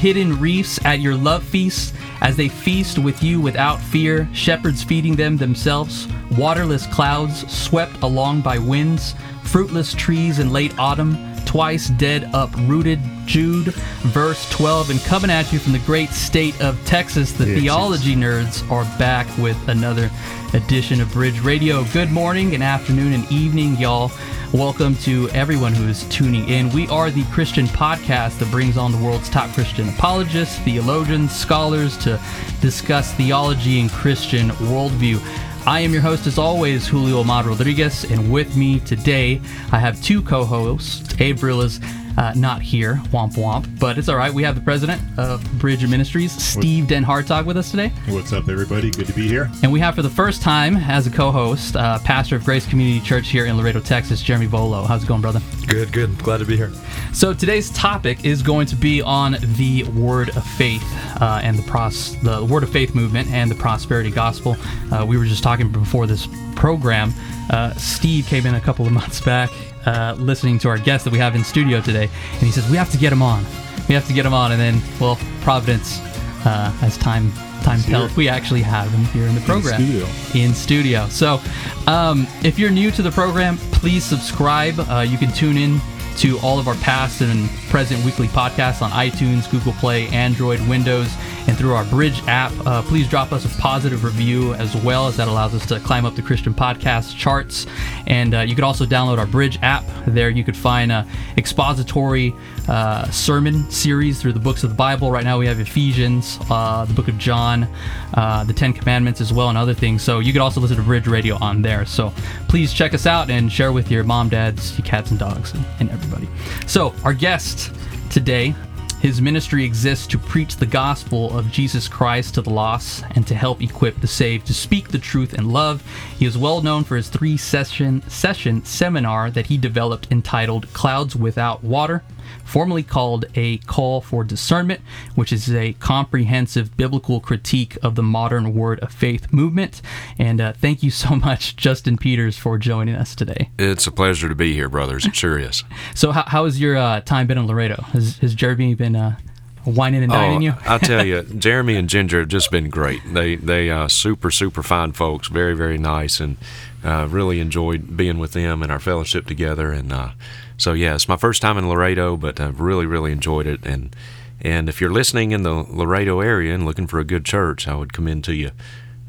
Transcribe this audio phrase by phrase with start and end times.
[0.00, 5.14] Hidden reefs at your love feast as they feast with you without fear, shepherds feeding
[5.14, 6.08] them themselves,
[6.38, 12.98] waterless clouds swept along by winds, fruitless trees in late autumn, twice dead uprooted.
[13.26, 13.74] Jude,
[14.14, 14.88] verse 12.
[14.88, 19.26] And coming at you from the great state of Texas, the theology nerds are back
[19.36, 20.10] with another
[20.54, 21.84] edition of Bridge Radio.
[21.92, 24.10] Good morning and afternoon and evening, y'all.
[24.52, 26.70] Welcome to everyone who is tuning in.
[26.70, 31.96] We are the Christian podcast that brings on the world's top Christian apologists, theologians, scholars
[31.98, 32.20] to
[32.60, 35.20] discuss theology and Christian worldview.
[35.68, 39.40] I am your host, as always, Julio Amad Rodriguez, and with me today,
[39.70, 41.14] I have two co hosts.
[41.20, 41.80] Is
[42.16, 44.32] uh, not here, womp womp, but it's all right.
[44.32, 47.88] We have the president of Bridge Ministries, Steve Den Hartog, with us today.
[48.08, 48.90] What's up, everybody?
[48.90, 49.50] Good to be here.
[49.62, 52.66] And we have for the first time as a co host, uh, pastor of Grace
[52.66, 54.82] Community Church here in Laredo, Texas, Jeremy Volo.
[54.82, 55.40] How's it going, brother?
[55.66, 56.18] Good, good.
[56.18, 56.72] Glad to be here.
[57.12, 60.84] So today's topic is going to be on the Word of Faith
[61.20, 64.56] uh, and the pros- the Word of Faith movement and the Prosperity Gospel.
[64.92, 67.12] Uh, we were just talking before this program.
[67.50, 69.50] Uh, Steve came in a couple of months back,
[69.86, 72.76] uh, listening to our guest that we have in studio today, and he says we
[72.76, 73.44] have to get him on.
[73.88, 75.98] We have to get him on, and then well, Providence,
[76.46, 80.06] uh, as time time tells, we actually have him here in the program studio.
[80.34, 81.06] in studio.
[81.08, 81.40] So,
[81.86, 84.78] um, if you're new to the program, please subscribe.
[84.78, 85.80] Uh, you can tune in
[86.18, 91.08] to all of our past and present weekly podcasts on iTunes, Google Play, Android, Windows,
[91.50, 92.52] and through our Bridge app.
[92.64, 96.06] Uh, please drop us a positive review as well, as that allows us to climb
[96.06, 97.66] up the Christian podcast charts.
[98.06, 99.84] And uh, you could also download our Bridge app.
[100.06, 101.04] There, you could find a
[101.36, 102.32] expository
[102.68, 105.10] uh, sermon series through the books of the Bible.
[105.10, 107.66] Right now, we have Ephesians, uh, the book of John,
[108.14, 110.02] uh, the Ten Commandments as well, and other things.
[110.02, 111.84] So you could also listen to Bridge Radio on there.
[111.84, 112.14] So
[112.46, 115.64] please check us out and share with your mom, dads, your cats, and dogs, and,
[115.80, 116.28] and everybody.
[116.68, 117.74] So our guest
[118.08, 118.54] today.
[119.00, 123.34] His ministry exists to preach the gospel of Jesus Christ to the lost and to
[123.34, 125.82] help equip the saved to speak the truth in love.
[126.18, 131.16] He is well known for his three session session seminar that he developed entitled Clouds
[131.16, 132.02] Without Water,
[132.44, 134.80] formerly called A Call for Discernment,
[135.14, 139.80] which is a comprehensive biblical critique of the modern Word of Faith movement.
[140.18, 143.50] And uh, thank you so much, Justin Peters, for joining us today.
[143.58, 145.06] It's a pleasure to be here, brothers.
[145.06, 145.64] It sure is.
[145.94, 147.82] So, how, how has your uh, time been in Laredo?
[147.92, 149.16] Has, has Jeremy been uh,
[149.64, 150.54] wining and dining you?
[150.66, 153.00] I tell you, Jeremy and Ginger have just been great.
[153.12, 156.36] They they uh, super super fine folks, very very nice, and
[156.84, 159.72] uh, really enjoyed being with them and our fellowship together.
[159.72, 160.10] And uh,
[160.60, 163.64] so yeah, it's my first time in Laredo, but I've really really enjoyed it.
[163.64, 163.94] And
[164.40, 167.74] and if you're listening in the Laredo area and looking for a good church, I
[167.74, 168.50] would commend to you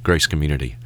[0.04, 0.78] Grace Community.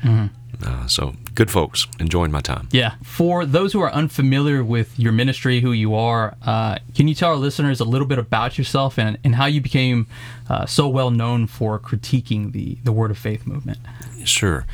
[0.63, 2.67] Uh, so good folks, enjoying my time.
[2.71, 2.95] Yeah.
[3.03, 7.29] For those who are unfamiliar with your ministry, who you are, uh, can you tell
[7.29, 10.07] our listeners a little bit about yourself and, and how you became
[10.49, 13.79] uh, so well known for critiquing the, the Word of Faith movement?
[14.23, 14.65] Sure.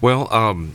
[0.00, 0.74] Well, um,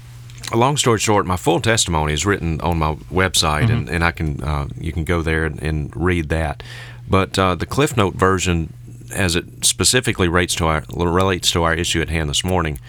[0.53, 4.43] long story short, my full testimony is written on my website, and, and I can
[4.43, 6.61] uh, you can go there and, and read that.
[7.09, 8.73] But uh, the Cliff Note version,
[9.13, 12.79] as it specifically relates to our relates to our issue at hand this morning,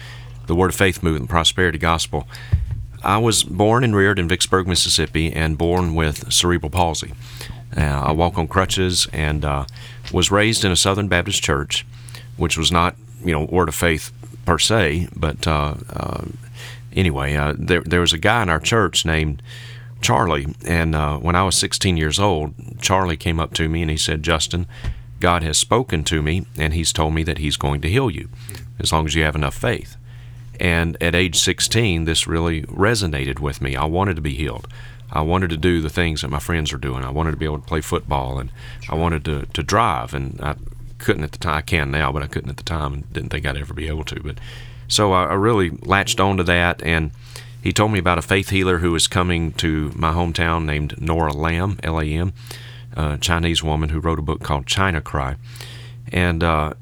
[0.47, 2.27] the Word of Faith movement, prosperity gospel.
[3.03, 7.13] I was born and reared in Vicksburg, Mississippi, and born with cerebral palsy.
[7.75, 9.65] Uh, I walk on crutches and uh,
[10.11, 11.85] was raised in a Southern Baptist church,
[12.37, 14.11] which was not, you know, Word of Faith
[14.45, 16.25] per se, but uh, uh,
[16.97, 19.41] anyway, uh, there there was a guy in our church named
[20.01, 23.91] Charlie, and uh, when I was 16 years old, Charlie came up to me and
[23.91, 24.67] he said, "Justin,
[25.19, 28.29] God has spoken to me, and He's told me that He's going to heal you,
[28.79, 29.95] as long as you have enough faith."
[30.59, 33.75] And at age 16, this really resonated with me.
[33.75, 34.67] I wanted to be healed.
[35.11, 37.03] I wanted to do the things that my friends are doing.
[37.03, 38.51] I wanted to be able to play football, and
[38.89, 40.13] I wanted to, to drive.
[40.13, 40.55] And I
[40.97, 41.55] couldn't at the time.
[41.57, 43.87] I can now, but I couldn't at the time, and didn't think I'd ever be
[43.87, 44.19] able to.
[44.21, 44.39] But
[44.87, 46.81] so I, I really latched onto that.
[46.83, 47.11] And
[47.61, 51.33] he told me about a faith healer who was coming to my hometown named Nora
[51.33, 52.33] Lam, L A M,
[52.95, 55.35] a Chinese woman who wrote a book called China Cry.
[56.11, 56.73] And uh,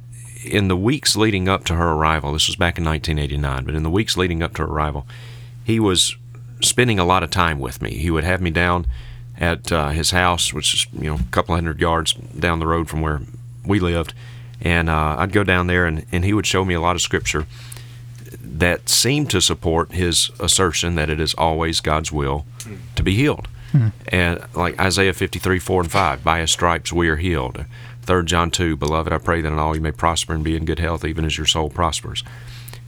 [0.45, 3.83] in the weeks leading up to her arrival, this was back in 1989, but in
[3.83, 5.07] the weeks leading up to her arrival,
[5.63, 6.15] he was
[6.61, 7.95] spending a lot of time with me.
[7.97, 8.85] He would have me down
[9.37, 12.87] at uh, his house, which is you know a couple hundred yards down the road
[12.87, 13.21] from where
[13.65, 14.13] we lived,
[14.61, 17.01] and uh, I'd go down there and, and he would show me a lot of
[17.01, 17.47] scripture
[18.59, 22.45] that seem to support his assertion that it is always God's will
[22.95, 23.47] to be healed.
[24.07, 27.65] And like Isaiah 53, 4 and 5, by his stripes we are healed.
[28.03, 30.63] 3 John 2, beloved, I pray that in all you may prosper and be in
[30.63, 32.23] good health, even as your soul prospers.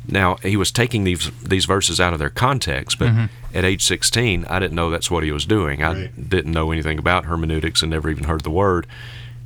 [0.08, 3.12] Now, he was taking these these verses out of their context, but
[3.54, 5.84] at age 16, I didn't know that's what he was doing.
[5.84, 6.30] I Right.
[6.30, 8.88] didn't know anything about hermeneutics and never even heard the word.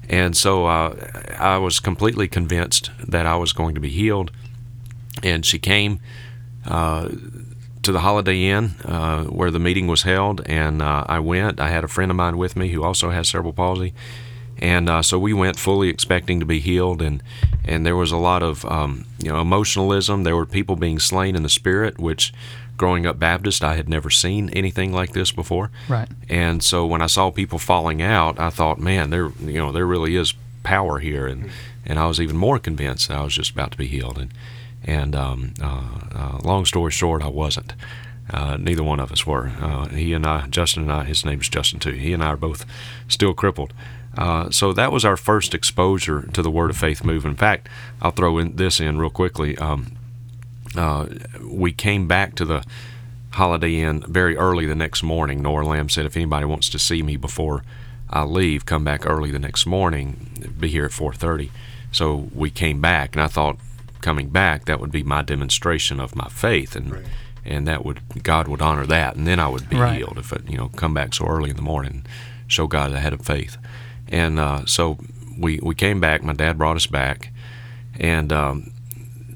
[0.09, 0.93] And so uh,
[1.39, 4.29] I was completely convinced that I was going to be healed.
[5.23, 5.99] And she came
[6.65, 7.09] uh,
[7.83, 11.59] to the Holiday Inn uh, where the meeting was held, and uh, I went.
[11.59, 13.93] I had a friend of mine with me who also has cerebral palsy.
[14.57, 17.23] And uh, so we went fully expecting to be healed, and,
[17.65, 20.23] and there was a lot of um, you know emotionalism.
[20.23, 22.31] There were people being slain in the spirit, which
[22.77, 25.71] growing up Baptist, I had never seen anything like this before.
[25.87, 26.07] Right.
[26.29, 29.85] And so when I saw people falling out, I thought, man, there you know there
[29.87, 30.33] really is
[30.63, 31.49] power here, and
[31.85, 34.19] and I was even more convinced that I was just about to be healed.
[34.19, 34.31] And
[34.83, 37.73] and um, uh, uh, long story short, I wasn't.
[38.29, 39.51] Uh, neither one of us were.
[39.59, 41.91] Uh, he and I, Justin and I, his name is Justin too.
[41.91, 42.65] He and I are both
[43.07, 43.73] still crippled.
[44.17, 47.33] Uh, so that was our first exposure to the Word of Faith movement.
[47.33, 47.69] In fact,
[48.01, 49.57] I'll throw in this in real quickly.
[49.57, 49.97] Um,
[50.75, 51.07] uh,
[51.41, 52.63] we came back to the
[53.31, 55.41] Holiday Inn very early the next morning.
[55.41, 57.63] Nora Lam said, if anybody wants to see me before
[58.09, 60.53] I leave, come back early the next morning.
[60.59, 61.49] Be here at 4:30.
[61.93, 63.57] So we came back, and I thought,
[64.01, 67.05] coming back, that would be my demonstration of my faith, and Right.
[67.45, 69.97] and that would God would honor that, and then I would be Right.
[69.97, 72.05] healed if it, you know come back so early in the morning,
[72.47, 73.57] show God I had a faith,
[74.09, 74.97] and uh, so
[75.37, 76.23] we we came back.
[76.23, 77.31] My dad brought us back,
[77.99, 78.71] and um,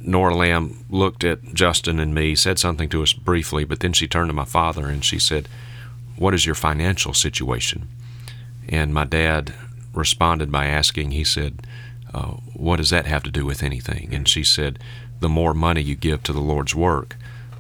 [0.02, 4.08] Nora Lam looked at Justin and me, said something to us briefly, but then she
[4.08, 5.48] turned to my father and she said,
[6.16, 7.88] "What is your financial situation?"
[8.70, 9.54] And my dad
[9.94, 11.65] responded by asking, he said,
[12.16, 14.14] uh, What does that have to do with anything?
[14.16, 14.80] And she said,
[15.20, 17.16] The more money you give to the Lord's work,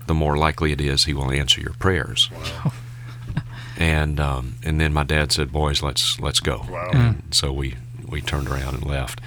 [0.08, 2.30] the more likely it is He will answer your prayers.
[2.32, 2.72] Wow.
[3.78, 6.90] and um, and then my dad said, "Boys, let's let's go." Wow.
[6.94, 7.76] And so we
[8.08, 9.20] we turned around and left.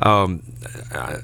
[0.00, 0.42] Um,
[0.92, 1.18] I-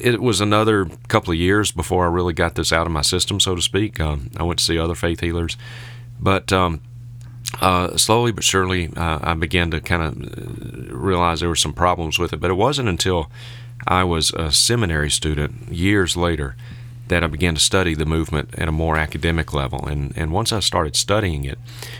[0.00, 3.40] it was another couple of years before I really got this out of my system,
[3.40, 4.00] so to speak.
[4.00, 5.56] Um, I went to see other faith healers,
[6.20, 6.80] but um,
[7.60, 12.18] uh, slowly but surely, uh, I began to kind of realize there were some problems
[12.18, 12.40] with it.
[12.40, 13.30] But it wasn't until
[13.86, 16.56] I was a seminary student years later
[17.08, 19.86] that I began to study the movement at a more academic level.
[19.86, 21.58] And, and once I started studying it,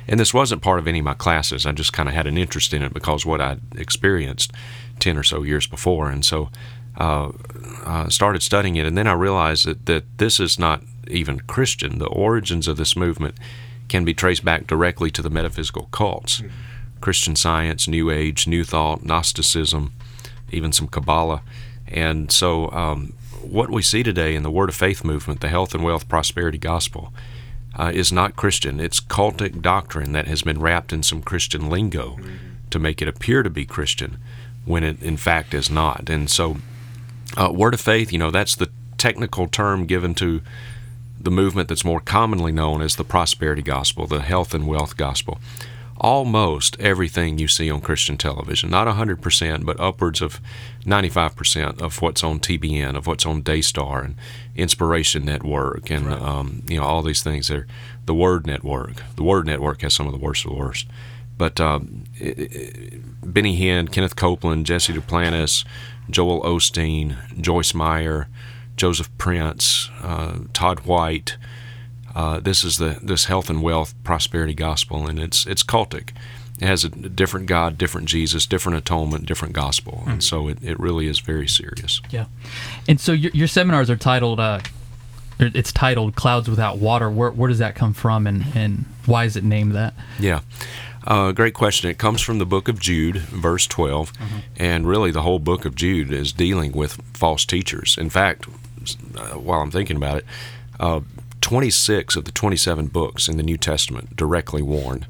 [0.09, 2.39] and this wasn't part of any of my classes, I just kind of had an
[2.39, 4.51] interest in it because what I'd experienced
[5.01, 6.09] 10 or so years before.
[6.09, 6.49] And so
[6.97, 7.33] uh,
[7.85, 8.87] uh, started studying it.
[8.87, 11.99] And then I realized that, that this is not even Christian.
[11.99, 13.37] The origins of this movement
[13.89, 16.43] can be traced back directly to the metaphysical cults
[17.01, 19.93] Christian Science, New Age, New Thought, Gnosticism,
[20.51, 21.43] even some Kabbalah.
[21.87, 25.75] And so, um, what we see today in the Word of Faith movement, the health
[25.75, 27.13] and wealth prosperity gospel,
[27.79, 28.81] uh, is not Christian.
[28.81, 32.17] It's cultic doctrine that has been wrapped in some Christian lingo
[32.71, 34.17] to make it appear to be Christian
[34.65, 36.09] when it in fact is not.
[36.09, 36.57] And so,
[37.37, 40.41] uh, Word of Faith, you know, that's the technical term given to
[41.25, 45.39] the movement that's more commonly known as the prosperity gospel, the health and wealth gospel.
[45.97, 50.41] Almost everything you see on Christian television, not 100%, but upwards of
[50.85, 54.17] 95% of what's on TBN, of what's on Daystar and
[54.57, 57.49] Inspiration Network, and um, you know all these things.
[57.49, 57.67] There,
[58.07, 59.03] the Word Network.
[59.17, 60.89] The Word Network has some of the worst of the worst.
[61.39, 65.65] But um, it, it, Benny Hinn, Kenneth Copeland, Jesse Duplantis,
[66.11, 68.29] Joel Osteen, Joyce Meyer,
[68.77, 71.37] Joseph Prince, uh, Todd White.
[72.15, 76.11] Uh, this is the this health and wealth prosperity gospel, and it's it's cultic.
[76.61, 80.79] It has a different God, different Jesus, different atonement, different gospel, and so it, it
[80.79, 82.01] really is very serious.
[82.11, 82.27] Yeah.
[82.89, 84.61] And so your, your seminars are titled, uh,
[85.41, 87.11] it's titled Clouds Without Water.
[87.11, 89.95] Where, where does that come from and, and why is it named that?
[90.21, 90.41] Yeah.
[91.07, 91.91] Uh, great question.
[91.91, 94.13] It comes from the book of Jude, verse 12.
[94.57, 97.99] And really, the whole book of Jude is dealing with false teachers.
[97.99, 98.47] In fact,
[99.17, 100.25] uh, while I'm thinking about it,
[100.81, 101.01] uh,
[101.41, 105.07] 26 of the 27 books in the New Testament directly warn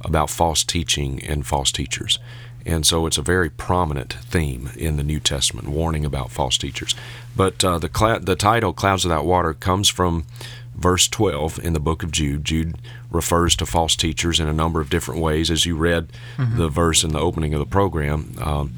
[0.00, 2.18] about false teaching and false teachers.
[2.66, 6.94] And so it's a very prominent theme in the New Testament, warning about false teachers.
[7.36, 10.24] But uh, the, cl- the title, Clouds Without Water, comes from
[10.74, 12.44] verse 12 in the book of Jude.
[12.44, 12.76] Jude
[13.10, 15.50] refers to false teachers in a number of different ways.
[15.50, 18.74] As you read the verse in the opening of the program, um,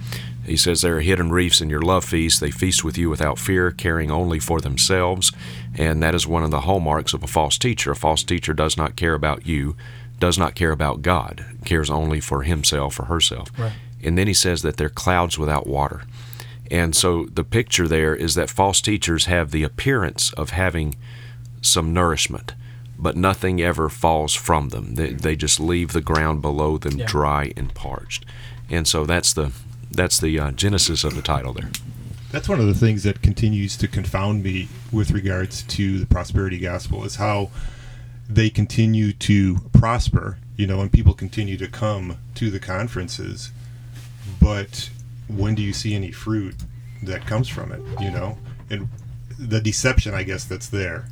[0.46, 2.40] he says, There are hidden reefs in your love feast.
[2.40, 5.32] They feast with you without fear, caring only for themselves.
[5.76, 7.90] And that is one of the hallmarks of a false teacher.
[7.92, 9.76] A false teacher does not care about you,
[10.18, 13.50] does not care about God, cares only for himself or herself.
[13.58, 13.72] Right.
[14.02, 16.02] And then he says that they're clouds without water.
[16.70, 20.96] And so the picture there is that false teachers have the appearance of having
[21.60, 22.54] some nourishment,
[22.98, 24.94] but nothing ever falls from them.
[24.96, 27.06] They, they just leave the ground below them Yeah.
[27.06, 28.24] dry and parched.
[28.68, 29.52] And so that's the
[29.96, 31.70] that's the uh, genesis of the title there.
[32.32, 36.58] That's one of the things that continues to confound me with regards to the prosperity
[36.58, 37.50] gospel is how
[38.28, 43.52] they continue to prosper, you know, and people continue to come to the conferences,
[44.40, 44.90] but
[45.28, 46.56] when do you see any fruit
[47.02, 47.80] that comes from it?
[48.00, 48.38] You know,
[48.70, 48.88] and
[49.38, 51.06] the deception, I guess, that's there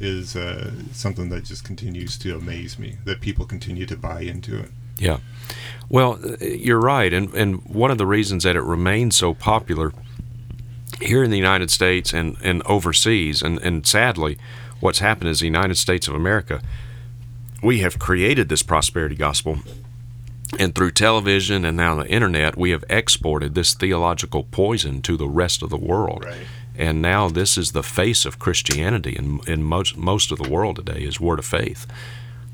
[0.00, 2.96] is uh, something that just continues to amaze me.
[3.04, 4.70] That people continue to buy into it.
[4.98, 5.18] Yeah.
[5.88, 9.92] Well, uh, you're right, and and one of the reasons that it remains so popular
[11.00, 14.38] here in the United States and, and overseas, and, and sadly,
[14.80, 16.60] what's happened is the United States of America,
[17.62, 19.58] we have created this prosperity gospel,
[20.58, 25.28] and through television and now the internet, we have exported this theological poison to the
[25.28, 26.24] rest of the world.
[26.24, 26.46] Right.
[26.76, 30.76] And now this is the face of Christianity in, in most most of the world
[30.76, 31.86] today is word of faith,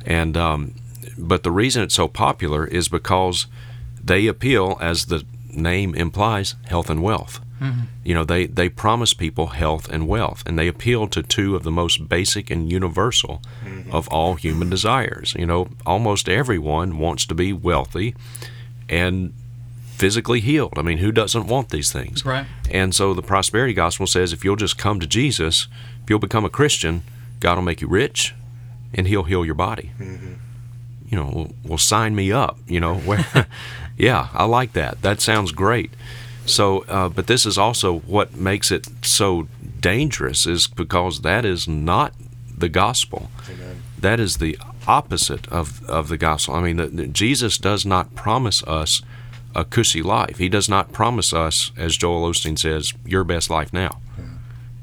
[0.07, 0.75] and um,
[1.17, 3.47] but the reason it's so popular is because
[4.03, 7.41] they appeal, as the name implies, health and wealth.
[7.61, 7.83] Mm-hmm.
[8.03, 11.63] You know, they, they promise people health and wealth, and they appeal to two of
[11.63, 13.91] the most basic and universal mm-hmm.
[13.93, 15.35] of all human desires.
[15.39, 18.15] You know, almost everyone wants to be wealthy
[18.89, 19.33] and
[19.95, 20.75] physically healed.
[20.77, 22.25] I mean, who doesn't want these things?
[22.25, 22.47] Right.
[22.71, 25.69] And so the prosperity gospel says if you'll just come to Jesus,
[26.03, 27.03] if you'll become a Christian,
[27.41, 28.35] God will make you rich
[28.93, 29.93] and he'll heal your body.
[29.99, 30.35] Mm-hmm.
[31.09, 32.59] You know, well, well, sign me up.
[32.67, 33.25] You know, where,
[33.97, 35.03] yeah, I like that.
[35.03, 35.93] That sounds great.
[36.47, 39.49] So, uh, but this is also what makes it so
[39.81, 42.13] dangerous is because that is not
[42.57, 43.31] the gospel.
[44.01, 46.55] That is the opposite of, of the gospel.
[46.55, 49.01] I mean, the, the- Jesus does not promise us
[49.55, 50.39] a cushy life.
[50.39, 54.01] He does not promise us, as Joel Osteen says, your best life now.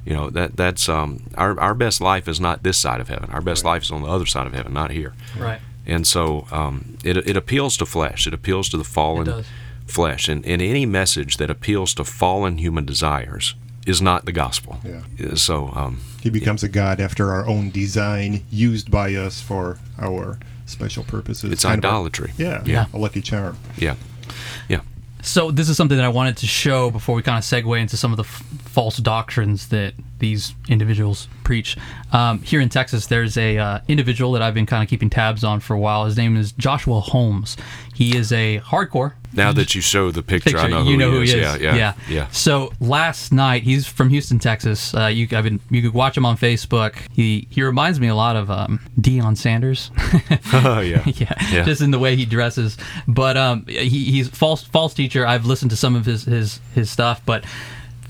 [0.03, 3.29] You know that that's um, our our best life is not this side of heaven.
[3.29, 5.13] Our best life is on the other side of heaven, not here.
[5.37, 5.61] Right.
[5.85, 8.27] And so um, it, it appeals to flesh.
[8.27, 9.43] It appeals to the fallen
[9.87, 10.29] flesh.
[10.29, 13.55] And, and any message that appeals to fallen human desires
[13.87, 14.79] is not the gospel.
[14.85, 15.33] Yeah.
[15.35, 20.37] So, um, He becomes a god after our own design, used by us for our
[20.67, 21.51] special purposes.
[21.51, 22.31] it's Kind of a- idolatry.
[22.37, 22.85] yeah, Yeah.
[22.93, 23.57] a lucky charm.
[23.77, 23.95] Yeah.
[24.69, 24.81] Yeah.
[25.23, 27.97] So this is something that I wanted to show before we kind of segue into
[27.97, 31.75] some of the f- false doctrines that these individuals preach.
[32.13, 35.43] Um, here in Texas, there's a uh, individual that I've been kind of keeping tabs
[35.43, 36.05] on for a while.
[36.05, 37.57] His name is Joshua Holmes.
[37.93, 39.13] He is a hardcore.
[39.33, 41.31] Now that you show the picture, I Picture, know who know he who is.
[41.33, 41.61] he is.
[41.61, 42.27] Yeah, yeah, yeah.
[42.31, 44.93] So last night, he's from Houston, Texas.
[44.93, 46.95] Uh, you, I've been, you could watch him on Facebook.
[47.13, 49.89] He he reminds me a lot of um, Deion Sanders.
[50.53, 51.03] Oh, yeah.
[51.05, 51.63] yeah, Yeah.
[51.63, 52.77] just in the way he dresses.
[53.07, 55.25] But um, he, he's false false teacher.
[55.25, 57.45] I've listened to some of his his his stuff, but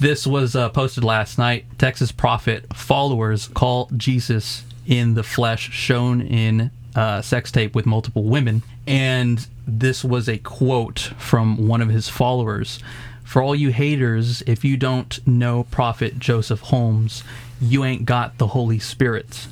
[0.01, 1.63] this was uh, posted last night.
[1.77, 8.23] Texas prophet followers call Jesus in the flesh, shown in uh, sex tape with multiple
[8.23, 12.79] women, and this was a quote from one of his followers.
[13.23, 17.23] For all you haters, if you don't know Prophet Joseph Holmes,
[17.61, 19.45] you ain't got the Holy Spirit.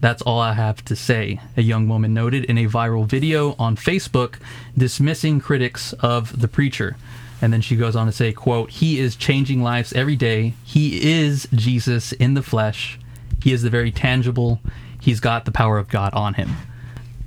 [0.00, 3.74] That's all I have to say, a young woman noted in a viral video on
[3.74, 4.34] Facebook
[4.76, 6.94] dismissing critics of the preacher.
[7.44, 10.54] And then she goes on to say, quote, He is changing lives every day.
[10.64, 12.98] He is Jesus in the flesh.
[13.42, 14.60] He is the very tangible.
[14.98, 16.50] He's got the power of God on him.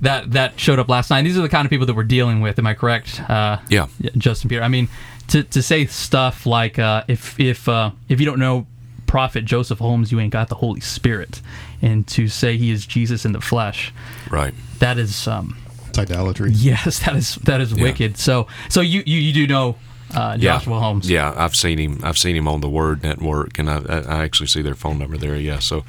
[0.00, 1.22] That that showed up last night.
[1.22, 2.58] These are the kind of people that we're dealing with.
[2.58, 3.20] Am I correct?
[3.30, 3.86] Uh, Yeah.
[4.16, 4.62] Justin Peter.
[4.62, 4.88] I mean,
[5.28, 8.66] to, to say stuff like uh, if if uh, if you don't know
[9.06, 11.40] Prophet Joseph Holmes, you ain't got the Holy Spirit,
[11.80, 13.92] and to say he is Jesus in the flesh,
[14.30, 14.52] Right.
[14.80, 15.56] that is um,
[15.88, 16.50] It's idolatry.
[16.54, 18.16] yes, that is that is wicked.
[18.18, 19.76] So so you you, you do know
[20.14, 20.58] uh, Yeah.
[20.58, 21.10] Joshua Holmes?
[21.10, 22.00] Yeah, I've seen him.
[22.02, 25.16] I've seen him on the Word Network, and I, I actually see their phone number
[25.16, 25.36] there.
[25.36, 25.84] Yeah, so,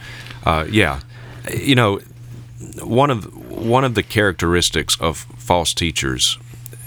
[0.46, 1.00] uh, yeah,
[1.56, 2.00] you know,
[2.84, 6.38] one of one of the characteristics of false teachers,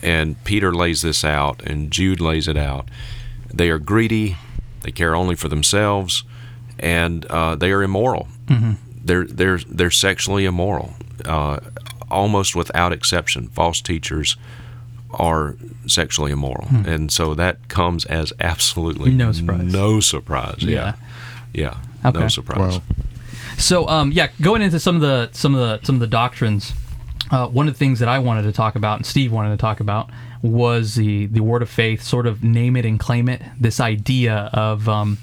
[0.02, 2.88] and Peter lays this out, and Jude lays it out.
[3.52, 4.36] They are greedy.
[4.82, 6.24] They care only for themselves,
[6.78, 8.28] and uh, they are immoral.
[9.04, 11.58] They're they're they're sexually immoral, uh,
[12.10, 13.48] almost without exception.
[13.48, 14.36] False teachers
[15.14, 19.16] are sexually immoral, and so that comes as absolutely Hmm.
[19.18, 19.72] No surprise.
[19.72, 20.62] No surprise.
[20.62, 20.94] Yeah,
[21.52, 22.18] yeah, Okay.
[22.18, 22.74] no surprise.
[22.78, 22.82] Wow.
[23.58, 26.72] So um, yeah, going into some of the some of the some of the doctrines,
[27.30, 29.56] uh, one of the things that I wanted to talk about and Steve wanted to
[29.60, 30.10] talk about
[30.42, 33.42] was the the word of faith, sort of name it and claim it.
[33.60, 35.18] This idea of um,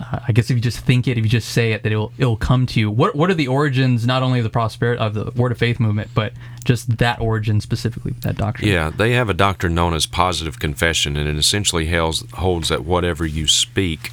[0.00, 2.12] uh, I guess if you just think it, if you just say it, that it'll
[2.18, 2.90] it'll come to you.
[2.90, 5.78] What what are the origins not only of the prosperity of the word of faith
[5.78, 6.32] movement, but
[6.64, 8.68] just that origin specifically, that doctrine?
[8.68, 12.84] Yeah, they have a doctrine known as positive confession, and it essentially holds, holds that
[12.84, 14.12] whatever you speak,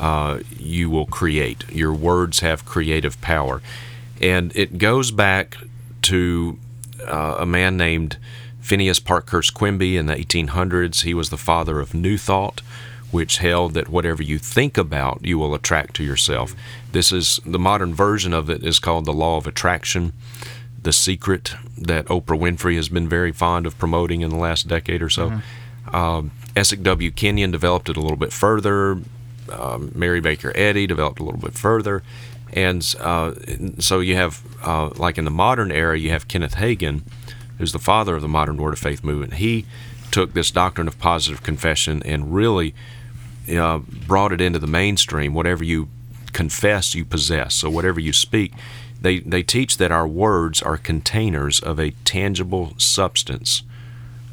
[0.00, 1.68] uh, you will create.
[1.70, 3.62] Your words have creative power.
[4.20, 5.56] And it goes back
[6.02, 6.58] to
[7.06, 8.18] uh, a man named
[8.60, 11.02] Phineas Parkhurst Quimby in the 1800s.
[11.02, 12.62] He was the father of New Thought,
[13.10, 16.54] which held that whatever you think about, you will attract to yourself.
[16.92, 20.12] This is the modern version of it is called the law of attraction
[20.82, 25.02] the secret that Oprah Winfrey has been very fond of promoting in the last decade
[25.02, 25.28] or so.
[25.92, 27.10] Um, Essek W.
[27.10, 28.98] Kenyon developed it a little bit further.
[29.52, 32.02] Um, Mary Baker Eddy developed a little bit further.
[32.52, 33.34] And uh,
[33.78, 37.02] so you have, uh, like in the modern era, you have Kenneth Hagin,
[37.58, 39.34] who's the father of the modern Word of Faith movement.
[39.34, 39.66] He
[40.10, 42.74] took this doctrine of positive confession and really
[43.50, 45.34] uh, brought it into the mainstream.
[45.34, 45.88] Whatever you
[46.32, 47.54] confess, you possess.
[47.54, 48.52] So whatever you speak,
[49.00, 53.62] they, they teach that our words are containers of a tangible substance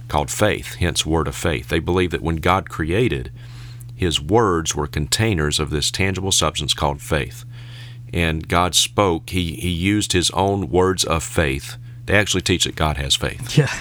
[0.07, 1.69] called faith, hence word of faith.
[1.69, 3.31] They believe that when God created,
[3.95, 7.43] his words were containers of this tangible substance called faith.
[8.13, 11.77] And God spoke, he, he used his own words of faith.
[12.05, 13.57] They actually teach that God has faith.
[13.57, 13.73] Yeah.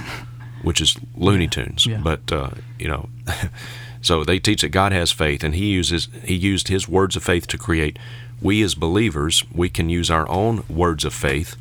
[0.63, 1.87] Which is Looney Tunes.
[1.87, 2.01] Yeah.
[2.03, 3.09] But uh, you know
[4.07, 7.25] so they teach that God has faith and he uses he used his words of
[7.25, 7.99] faith to create.
[8.41, 11.57] We as believers, we can use our own words of faith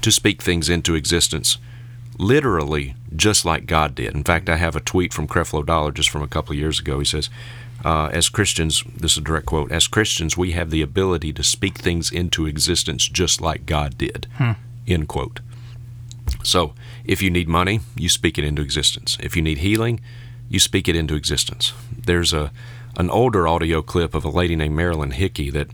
[0.00, 1.58] to speak things into existence
[2.18, 4.14] literally just like God did.
[4.14, 6.78] In fact, I have a tweet from Creflo Dollar just from a couple of years
[6.78, 7.00] ago.
[7.00, 7.28] He says,
[7.84, 11.42] uh, as Christians, this is a direct quote, as Christians, we have the ability to
[11.42, 14.26] speak things into existence just like God did.
[14.86, 15.40] End quote.
[16.42, 16.72] So,
[17.04, 19.18] if you need money, you speak it into existence.
[19.20, 20.00] If you need healing,
[20.48, 21.72] you speak it into existence.
[21.96, 22.50] There's a
[22.96, 25.68] an older audio clip of a lady named Marilyn Hickey that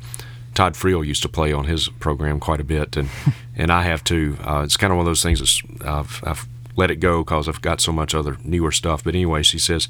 [0.55, 3.09] Todd Friel used to play on his program quite a bit, and
[3.57, 4.37] and I have to.
[4.43, 7.49] Uh, it's kind of one of those things that's I've, I've let it go because
[7.49, 9.05] I've got so much other newer stuff.
[9.05, 9.89] But anyway, she says,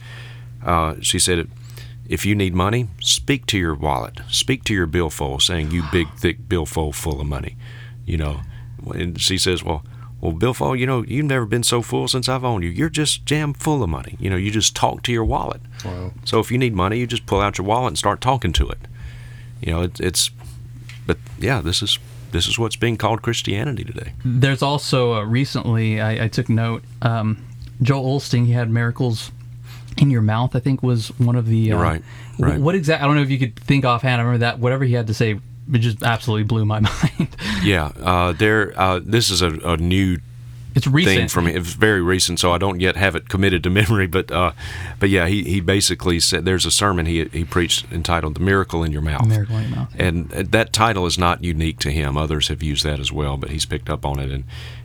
[0.64, 1.48] uh, she said,
[2.08, 6.12] if you need money, speak to your wallet, speak to your billfold, saying you big
[6.14, 7.56] thick billfold full of money,
[8.04, 8.40] you know.
[8.94, 9.84] And she says, well.
[10.20, 12.70] Well, billfold, you know, you've never been so full since I've owned you.
[12.70, 14.16] You're just jam full of money.
[14.18, 15.62] You know, you just talk to your wallet.
[15.84, 16.12] Wow.
[16.24, 18.68] So if you need money, you just pull out your wallet and start talking to
[18.68, 18.78] it.
[19.62, 20.30] You know, it, it's,
[21.06, 21.98] but yeah, this is
[22.32, 24.12] this is what's being called Christianity today.
[24.24, 26.84] There's also uh, recently I, I took note.
[27.02, 27.44] Um,
[27.82, 29.32] Joel Osteen, he had miracles
[29.96, 30.54] in your mouth.
[30.54, 31.72] I think was one of the.
[31.72, 32.02] Uh, right,
[32.38, 32.60] right.
[32.60, 33.02] What exact?
[33.02, 34.20] I don't know if you could think offhand.
[34.20, 35.40] I remember that whatever he had to say,
[35.72, 36.80] it just absolutely blew my
[37.18, 37.36] mind.
[37.62, 38.72] Yeah, uh, there.
[38.78, 40.18] Uh, this is a, a new
[40.74, 41.16] it's recent.
[41.16, 44.06] thing from it's very recent, so I don't yet have it committed to memory.
[44.06, 44.52] But uh,
[44.98, 48.84] but yeah, he, he basically said there's a sermon he he preached entitled "The Miracle
[48.84, 49.94] in Your Mouth." Miracle in Your Mouth.
[49.98, 52.16] and that title is not unique to him.
[52.16, 54.30] Others have used that as well, but he's picked up on it.
[54.30, 54.44] And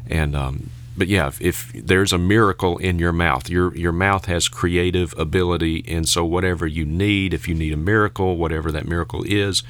[0.10, 4.26] and um, but yeah, if, if there's a miracle in your mouth, your your mouth
[4.26, 8.88] has creative ability, and so whatever you need, if you need a miracle, whatever that
[8.88, 9.62] miracle is,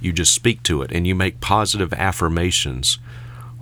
[0.00, 2.98] you just speak to it and you make positive affirmations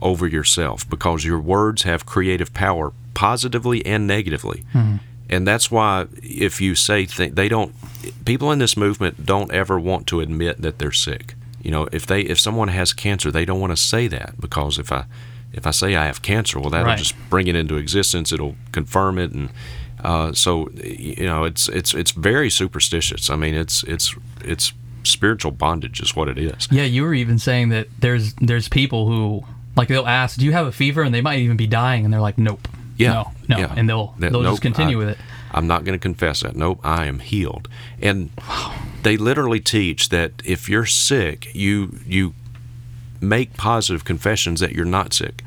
[0.00, 4.64] over yourself because your words have creative power positively and negatively.
[5.30, 7.74] And that's why if you say th- they don't
[8.24, 11.34] people in this movement don't ever want to admit that they're sick.
[11.62, 14.78] You know, if they if someone has cancer, they don't want to say that because
[14.78, 15.04] if I
[15.52, 16.98] if I say I have cancer, well that'll Right.
[16.98, 19.50] just bring it into existence, it'll confirm it and
[20.02, 23.28] uh, so you know, it's it's it's very superstitious.
[23.28, 24.72] I mean, it's it's it's
[25.08, 26.68] spiritual bondage is what it is.
[26.70, 29.44] Yeah, you were even saying that there's there's people who
[29.76, 32.12] like they'll ask, "Do you have a fever?" and they might even be dying, and
[32.12, 32.66] they're like, "Nope."
[32.96, 33.74] Yeah, No, no, yeah.
[33.76, 35.18] and they'll they'll nope, just continue I- with it.
[35.50, 36.56] I'm not going to confess that.
[36.56, 37.68] Nope, I am healed.
[38.02, 38.28] And
[39.02, 42.34] they literally teach that if you're sick, you you
[43.20, 45.42] make positive confessions that you're not sick.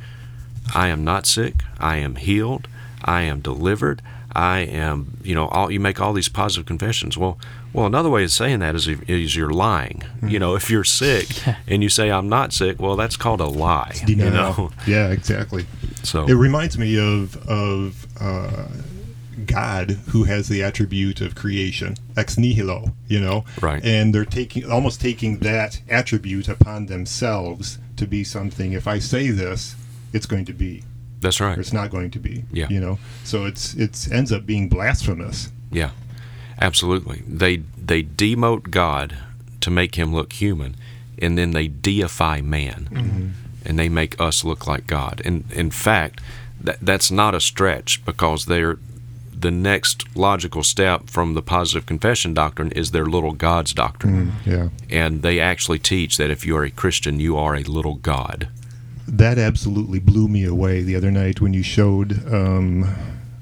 [0.74, 1.63] I am not sick.
[1.80, 2.67] I am healed.
[3.04, 4.02] I am delivered.
[4.34, 7.17] I am, you know, all you make all these positive confessions.
[7.17, 7.38] Well,
[7.74, 10.04] well, another way of saying that is if, is you're lying.
[10.26, 11.28] You know, if you're sick
[11.68, 13.94] and you say I'm not sick, well, that's called a lie.
[14.06, 15.66] You know, Yeah, exactly.
[16.04, 18.68] so It reminds me of of uh,
[19.46, 22.92] God, who has the attribute of creation, ex nihilo.
[23.08, 23.84] You know, Right.
[23.84, 28.74] And they're taking almost taking that attribute upon themselves to be something.
[28.74, 29.76] If I say this,
[30.14, 30.84] it's going to be,
[31.22, 31.58] that's right.
[31.58, 32.44] it's not going to be.
[32.52, 32.68] Yeah.
[32.70, 35.52] You know, so it's it's ends up being blasphemous.
[35.72, 35.92] Yeah,
[36.62, 37.24] absolutely.
[37.28, 39.17] They they demote God
[39.62, 40.76] to make him look human,
[41.19, 43.34] and then they deify man,
[43.65, 45.21] and they make us look like God.
[45.26, 46.21] And in fact,
[46.60, 48.78] that that's not a stretch because they're
[49.34, 54.69] the next logical step from the positive confession doctrine is their little gods doctrine, Yeah.
[54.89, 58.47] and they actually teach that if you are a Christian, you are a little god.
[59.08, 62.86] that absolutely blew me away the other night when you showed um,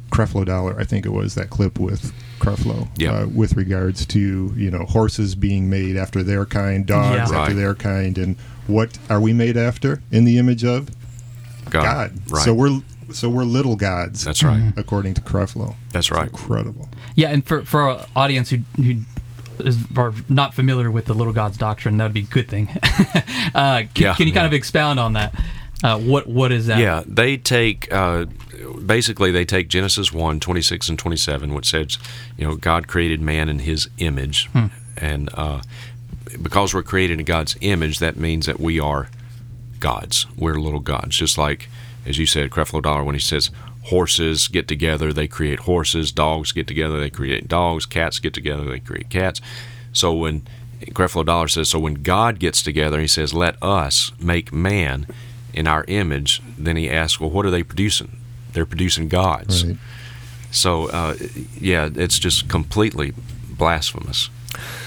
[0.09, 0.79] Creflo Dollar.
[0.79, 2.87] I think it was that clip with Creflo.
[2.97, 3.11] Yeah.
[3.11, 7.21] Uh, with regards to you know horses being made after their kind, dogs Yeah.
[7.23, 7.55] after Right.
[7.55, 8.35] their kind, and
[8.67, 10.89] what are we made after in the image of
[11.69, 12.11] God, God?
[12.31, 12.43] right?
[12.45, 14.23] So we're so we're little gods.
[14.23, 14.71] that's right.
[14.77, 15.75] according to Creflo.
[15.91, 16.27] That's right.
[16.29, 16.89] Incredible.
[17.15, 19.01] Yeah, and for for our audience who who
[19.59, 22.69] is are not familiar with the little God's doctrine, that would be a good thing.
[23.53, 24.13] uh, can, Yeah.
[24.15, 25.33] can you kind of expound on that?
[25.83, 26.79] Uh, what what is that?
[26.79, 28.25] Yeah, they take uh,
[28.85, 31.97] basically they take Genesis 1, 26 and 27, which says,
[32.37, 34.49] you know, God created man in his image.
[34.97, 35.61] And uh,
[36.41, 39.09] because we're created in God's image, that means that we are
[39.79, 40.25] gods.
[40.37, 41.15] We're little gods.
[41.15, 41.69] Just like,
[42.05, 43.49] as you said, Creflo Dollar, when he says
[43.83, 46.11] horses get together, they create horses.
[46.11, 47.85] Dogs get together, they create dogs.
[47.85, 49.39] Cats get together, they create cats.
[49.93, 50.45] So when
[50.81, 55.07] Creflo Dollar says, so when God gets together, he says, let us make man
[55.53, 56.41] in our image.
[56.57, 58.17] Then he asks, well, what are they producing?
[58.53, 59.65] They're producing gods.
[59.65, 59.77] Right.
[60.51, 61.15] So, uh,
[61.59, 63.13] yeah, it's just completely
[63.49, 64.29] blasphemous.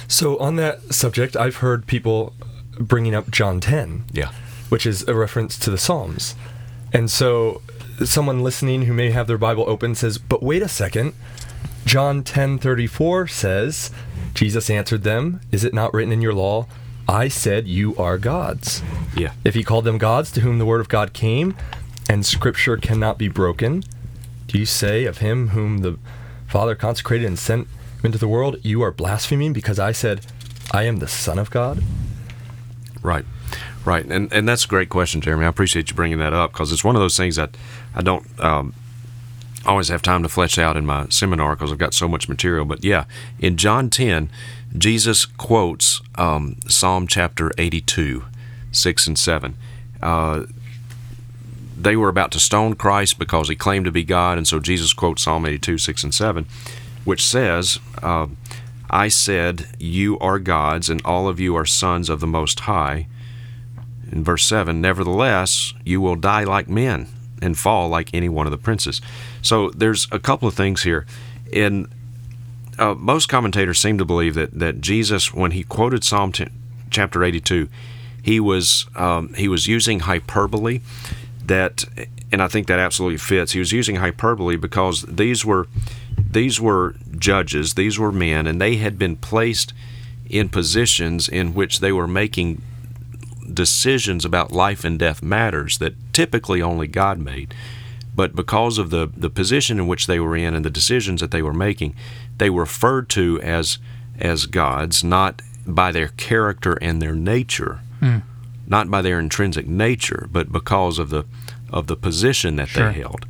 [0.08, 2.32] So on that subject, I've heard people
[2.78, 4.30] bringing up John 10, Yeah.
[4.68, 6.34] which is a reference to the Psalms.
[6.92, 7.62] And so
[8.04, 11.12] someone listening who may have their Bible open says, "But wait a second.
[11.84, 13.90] John 10:34 says,
[14.34, 16.66] Jesus answered them, "Is it not written in your law,
[17.08, 18.82] I said you are gods?"
[19.16, 19.32] Yeah.
[19.44, 21.54] If he called them gods to whom the word of God came,
[22.08, 23.84] and scripture cannot be broken,
[24.46, 25.98] do you say of him whom the
[26.46, 27.66] Father consecrated and sent
[28.04, 30.26] into the world, you are blaspheming because I said,
[30.72, 31.82] I am the Son of God?
[33.02, 33.24] Right,
[33.84, 35.44] right, and and that's a great question, Jeremy.
[35.44, 37.56] I appreciate you bringing that up because it's one of those things that
[37.94, 38.74] I don't um,
[39.66, 42.64] always have time to flesh out in my seminar because I've got so much material.
[42.64, 43.04] But yeah,
[43.38, 44.30] in John ten,
[44.76, 48.24] Jesus quotes um, Psalm chapter eighty-two,
[48.70, 49.56] six and seven.
[50.02, 50.44] Uh,
[51.82, 54.92] they were about to stone Christ because he claimed to be God, and so Jesus
[54.92, 56.46] quotes Psalm 82, 6 and 7,
[57.04, 58.28] which says, uh,
[58.88, 63.08] I said, You are gods, and all of you are sons of the Most High.
[64.10, 67.08] In verse 7, Nevertheless, you will die like men
[67.40, 69.00] and fall like any one of the princes.
[69.40, 71.06] So there's a couple of things here.
[71.50, 71.88] In
[72.78, 76.32] uh, most commentators seem to believe that, that Jesus, when he quoted Psalm
[76.90, 77.68] chapter 82,
[78.22, 80.80] he was um, he was using hyperbole
[81.44, 81.84] that
[82.32, 83.52] and I think that absolutely fits.
[83.52, 85.68] He was using hyperbole because these were
[86.16, 89.74] these were judges, these were men, and they had been placed
[90.30, 92.62] in positions in which they were making
[93.52, 97.54] decisions about life and death matters that typically only God made.
[98.14, 101.30] But because of the, the position in which they were in and the decisions that
[101.30, 101.94] they were making,
[102.38, 103.78] they were referred to as
[104.20, 107.80] as gods, not by their character and their nature,
[108.66, 111.24] not by their intrinsic nature, but because of the
[111.70, 112.92] of the position that Sure.
[112.92, 113.26] they held.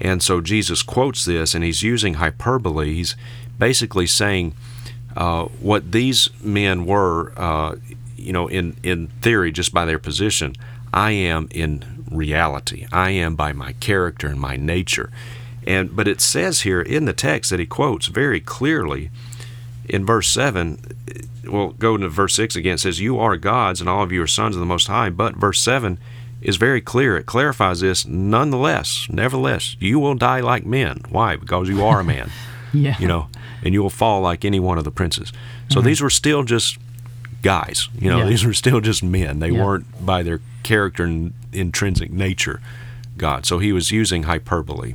[0.00, 2.94] And so Jesus quotes this, and he's using hyperbole.
[2.94, 3.14] He's
[3.58, 4.54] basically saying
[5.16, 7.76] uh, what these men were, uh,
[8.16, 10.54] you know, in in theory, just by their position.
[10.94, 12.86] I am in reality.
[12.92, 15.10] I am by my character and my nature.
[15.66, 19.10] And but it says here in the text that he quotes very clearly
[19.88, 20.78] in verse 7
[21.46, 22.74] well go to verse 6 again.
[22.74, 25.10] It says you are gods and all of you are sons of the most high.
[25.10, 25.98] But verse 7
[26.40, 27.16] is very clear.
[27.16, 31.02] It clarifies this nonetheless nevertheless you will die like men.
[31.10, 31.36] Why?
[31.36, 32.30] Because you are a man
[32.72, 32.96] Yeah.
[32.98, 33.28] you know
[33.64, 35.32] and you will fall like any one of the princes.
[35.68, 35.86] So mm-hmm.
[35.86, 36.78] these were still just
[37.42, 38.26] guys you know Yeah.
[38.26, 39.38] these were still just men.
[39.38, 39.64] They Yeah.
[39.64, 42.60] weren't by their character and intrinsic nature
[43.22, 44.92] god so he was using hyperbole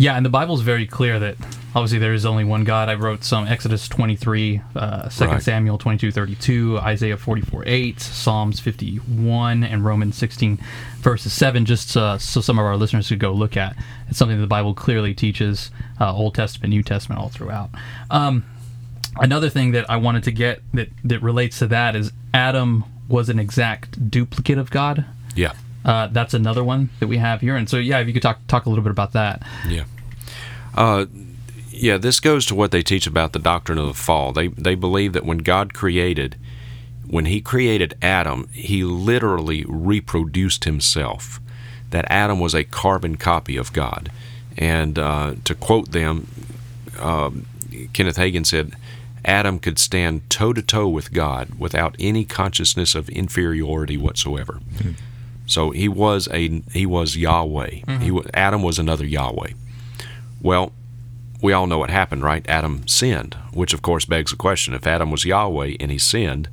[0.00, 1.34] Yeah, and the Bible's very clear that
[1.74, 2.88] obviously there is only one God.
[2.88, 5.42] I wrote some Exodus 23, uh, 2 Right.
[5.42, 10.58] Samuel 22, 32, Isaiah 44, 8, Psalms 51, and Romans 16,
[11.00, 13.74] verses 7, just uh, so some of our listeners could go look at.
[14.08, 17.70] It's something the Bible clearly teaches, uh, Old Testament, New Testament, all throughout.
[18.08, 18.44] Um,
[19.16, 23.28] another thing that I wanted to get that, that relates to that is Adam was
[23.28, 25.04] an exact duplicate of God.
[25.34, 25.54] yeah
[25.88, 27.56] Uh, that's another one that we have here.
[27.56, 29.42] And so, yeah, if you could talk talk a little bit about that.
[29.66, 29.84] Yeah.
[30.74, 31.06] Uh,
[31.70, 34.32] yeah, this goes to what they teach about the doctrine of the fall.
[34.32, 36.36] They they believe that when God created,
[37.08, 41.40] when He created Adam, He literally reproduced Himself.
[41.88, 44.12] That Adam was a carbon copy of God,
[44.58, 46.26] and uh, to quote them,
[46.98, 47.46] um,
[47.94, 48.74] Kenneth Hagin said,
[49.24, 54.60] Adam could stand toe to toe with God without any consciousness of inferiority whatsoever.
[55.48, 57.70] So he was a he was Yahweh.
[57.70, 58.02] Mm-hmm.
[58.02, 59.52] He was, Adam was another Yahweh.
[60.40, 60.72] Well,
[61.42, 62.48] we all know what happened, right?
[62.48, 66.48] Adam sinned, which of course begs the question: If Adam was Yahweh and he sinned,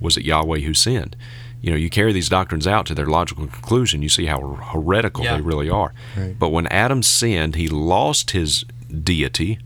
[0.00, 1.16] was it Yahweh who sinned?
[1.60, 4.40] You know, you carry these doctrines out to their logical conclusion, you see how
[4.72, 5.36] heretical Yeah.
[5.36, 5.92] they really are.
[6.16, 6.38] Right.
[6.38, 8.64] But when Adam sinned, he lost his
[9.02, 9.58] deity,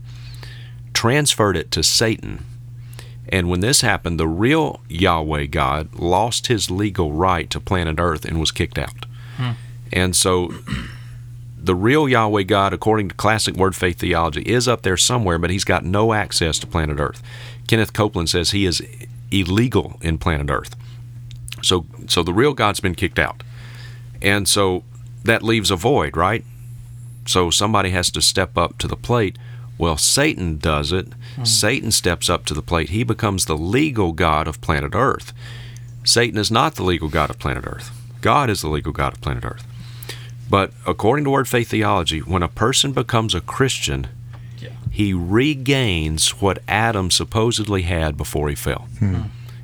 [0.93, 2.43] transferred it to Satan.
[3.31, 8.25] And when this happened, the real Yahweh God lost his legal right to planet Earth
[8.25, 9.05] and was kicked out.
[9.37, 9.51] Hmm.
[9.93, 10.53] And so
[11.57, 15.49] the real Yahweh God, according to classic word faith theology, is up there somewhere, but
[15.49, 17.21] he's got no access to planet Earth.
[17.67, 18.81] Kenneth Copeland says he is
[19.31, 20.75] illegal in planet Earth.
[21.61, 23.43] So, so the real God's been kicked out.
[24.21, 24.83] And so
[25.23, 26.43] that leaves a void, right?
[27.25, 29.37] So somebody has to step up to the plate.
[29.77, 31.07] Well, Satan does it.
[31.43, 32.89] Satan steps up to the plate.
[32.89, 35.33] He becomes the legal God of planet Earth.
[36.03, 37.91] Satan is not the legal God of planet Earth.
[38.21, 39.65] God is the legal God of planet Earth.
[40.49, 44.07] But according to Word Faith Theology, when a person becomes a Christian,
[44.91, 48.87] he regains what Adam supposedly had before he fell.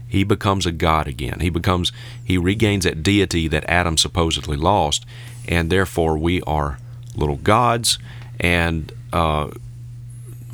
[0.07, 1.41] He becomes a God again.
[1.41, 1.91] He becomes
[2.23, 5.05] he regains that deity that Adam supposedly lost,
[5.47, 6.79] and therefore we are
[7.13, 7.99] little gods,
[8.39, 9.49] and uh,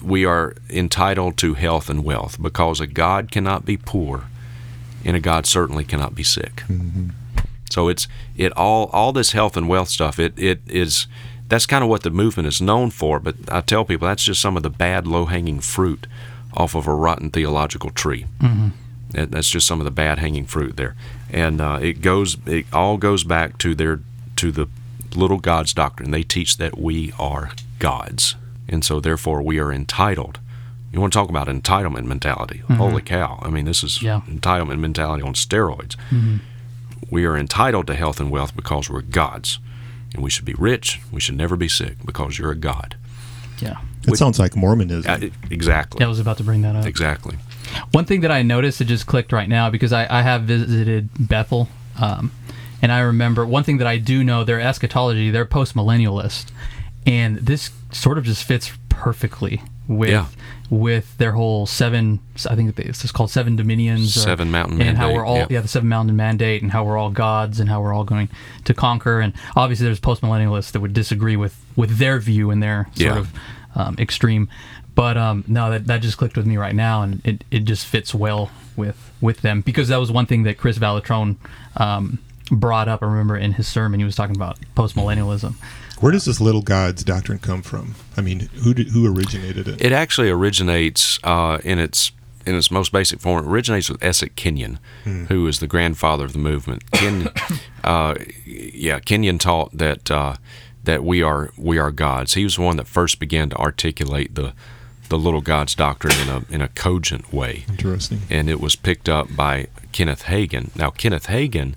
[0.04, 4.26] we are entitled to health and wealth because a God cannot be poor,
[5.06, 6.64] and a God certainly cannot be sick.
[7.70, 10.20] So it's it all all this health and wealth stuff.
[10.20, 11.08] It it is
[11.48, 13.20] that's kind of what the movement is known for.
[13.20, 16.08] But I tell people that's just some of the bad low hanging fruit
[16.54, 18.26] off of a rotten theological tree.
[19.12, 20.96] That- That's just some of the bad hanging fruit there,
[21.30, 24.00] and uh, it goes it all goes back to their
[24.38, 24.68] to the
[25.16, 26.10] little gods doctrine.
[26.12, 28.36] They teach that we are gods,
[28.68, 30.40] and so therefore we are entitled.
[30.92, 32.60] You want to talk about entitlement mentality?
[32.70, 33.40] Holy cow!
[33.42, 34.22] I mean, this is Yeah.
[34.28, 35.96] entitlement mentality on steroids
[37.10, 39.60] we are entitled to health and wealth because we're gods.
[40.14, 41.00] And we should be rich.
[41.12, 42.96] We should never be sick because you're a god.
[43.60, 43.78] Yeah.
[44.08, 45.10] It sounds like Mormonism.
[45.12, 46.00] Uh, exactly.
[46.00, 46.86] Yeah, I was about to bring that up.
[46.86, 47.38] Exactly.
[47.92, 51.10] One thing that I noticed that just clicked right now because I, I have visited
[51.20, 52.32] Bethel, um,
[52.82, 56.48] and I remember one thing that I do know: their eschatology, they're post millennialist,
[57.06, 60.26] and this sort of just fits perfectly with Yeah.
[60.70, 62.20] with their whole seven.
[62.50, 65.48] I think it's just called seven dominions, or- Seven mountain and how we're all yeah.
[65.50, 68.30] yeah the seven mountain mandate, and how we're all gods, and how we're all going
[68.66, 69.20] to conquer.
[69.20, 73.00] And obviously, there's post millennialists that would disagree with with their view and their sort
[73.00, 73.18] Yeah.
[73.20, 73.34] of
[73.76, 74.48] um, extreme.
[74.96, 77.86] But um, no, that, that just clicked with me right now, and it, it just
[77.88, 81.38] fits well with with them because that was one thing that Kris Vallotton
[81.78, 82.20] um,
[82.52, 83.02] brought up.
[83.02, 85.56] I remember in his sermon, he was talking about post millennialism.
[86.04, 87.96] Where does this little gods doctrine come from?
[88.18, 89.82] I mean, who did, who originated it?
[89.82, 92.12] It actually originates uh, in its
[92.46, 93.46] in its most basic form.
[93.46, 94.80] It originates with Essek Kenyon,
[95.30, 96.92] who is the grandfather of the movement.
[96.92, 97.30] Ken,
[97.86, 100.36] uh, yeah, Kenyon taught that uh,
[100.84, 102.34] that we are we are gods.
[102.34, 104.54] He was the one that first began to articulate the
[105.08, 107.64] the little gods doctrine in a in a cogent way.
[107.70, 108.24] Interesting.
[108.30, 110.76] and it was picked up by Kenneth Hagin.
[110.76, 111.76] Now, Kenneth Hagin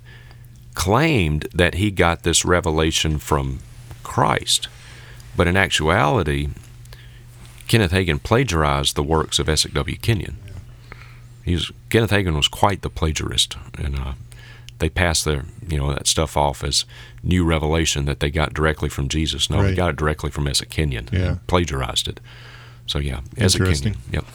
[0.73, 3.59] claimed that he got this revelation from
[4.07, 4.67] Christ,
[5.35, 6.47] but in actuality,
[7.67, 9.97] Kenneth Hagin plagiarized the works of Essek W.
[9.97, 10.37] Kenyon.
[11.43, 14.13] He was, Kenneth Hagin was quite the plagiarist, and uh,
[14.79, 16.85] they passed their you know that stuff off as
[17.23, 19.49] new revelation that they got directly from Jesus.
[19.49, 21.09] No, they got it directly from Essek Kenyon.
[21.11, 21.19] Yeah.
[21.27, 22.19] and plagiarized it.
[22.85, 23.97] So yeah, Essek Kenyon.
[24.11, 24.25] Yep.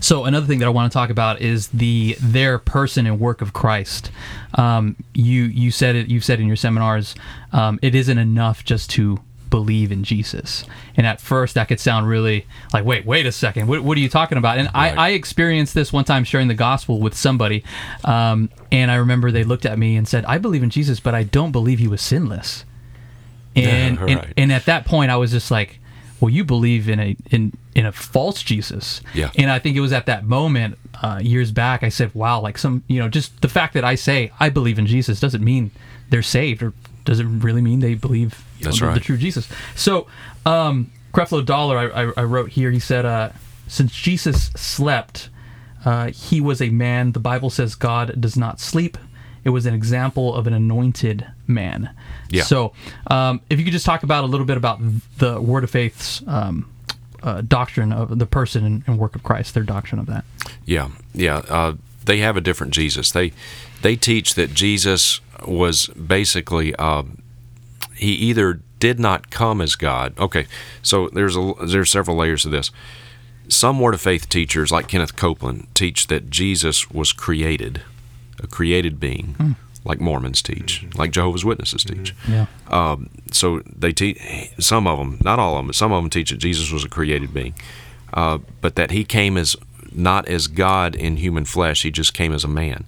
[0.00, 3.40] So another thing that I want to talk about is the their person and work
[3.42, 4.10] of Christ.
[4.54, 6.08] Um, you you said it.
[6.08, 7.14] You've said in your seminars,
[7.52, 10.64] um, it isn't enough just to believe in Jesus.
[10.96, 14.00] And at first, that could sound really like, wait, wait a second, what, what are
[14.00, 14.58] you talking about?
[14.58, 14.92] And Right.
[14.98, 17.62] I, I experienced this one time sharing the gospel with somebody,
[18.04, 21.14] um, and I remember they looked at me and said, "I believe in Jesus, but
[21.14, 22.64] I don't believe he was sinless."
[23.54, 25.78] And, Yeah, and and at that point, I was just like,
[26.20, 29.30] "Well, you believe in a in in a false Jesus." Yeah.
[29.36, 32.58] And I think it was at that moment uh, years back I said, "Wow!" Like
[32.58, 35.70] some, you know, just the fact that I say I believe in Jesus doesn't mean
[36.10, 36.72] they're saved, or
[37.04, 39.48] does it really mean they believe you know, That's the, the true Jesus?
[39.74, 40.06] So,
[40.44, 42.70] um, Creflo Dollar, I, I, I wrote here.
[42.70, 43.30] He said, uh,
[43.66, 45.28] "Since Jesus slept,
[45.84, 47.12] uh, he was a man.
[47.12, 48.98] The Bible says God does not sleep."
[49.46, 51.94] It was an example of an anointed man.
[52.30, 52.42] Yeah.
[52.42, 52.72] So,
[53.06, 54.80] um, if you could just talk about a little bit about
[55.18, 56.68] the Word of Faith's um,
[57.22, 60.24] uh, doctrine of the person and, and work of Christ, their doctrine of that.
[60.64, 61.42] Yeah, yeah.
[61.48, 61.74] Uh,
[62.06, 63.12] they have a different Jesus.
[63.12, 63.32] They
[63.82, 67.04] they teach that Jesus was basically uh,
[67.94, 70.18] he either did not come as God.
[70.18, 70.48] Okay,
[70.82, 72.72] so there's a there's several layers to this.
[73.48, 77.82] Some Word of Faith teachers, like Kenneth Copeland, teach that Jesus was created,
[78.40, 82.14] a created being, like Mormons teach, like Jehovah's Witnesses teach.
[82.28, 82.46] Yeah.
[82.68, 84.20] Um, so they teach
[84.58, 86.84] some of them, not all of them, but some of them teach that Jesus was
[86.84, 87.54] a created being,
[88.12, 89.56] uh, but that he came as
[89.92, 91.82] not as God in human flesh.
[91.82, 92.84] He just came as a man,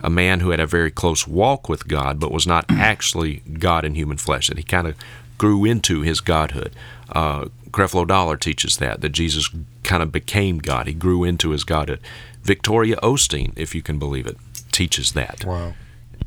[0.00, 3.84] a man who had a very close walk with God, but was not actually God
[3.84, 4.48] in human flesh.
[4.48, 4.96] That he kind of
[5.38, 6.72] grew into his godhood.
[7.10, 9.48] Uh, Creflo Dollar teaches that that Jesus
[9.82, 10.86] kind of became God.
[10.86, 12.00] He grew into his godhood.
[12.42, 14.36] Victoria Osteen, if you can believe it,
[14.72, 15.74] teaches that Wow.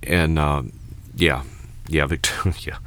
[0.03, 0.73] and um,
[1.15, 1.43] yeah,
[1.87, 2.55] yeah, Victoria.
[2.67, 2.77] Yeah.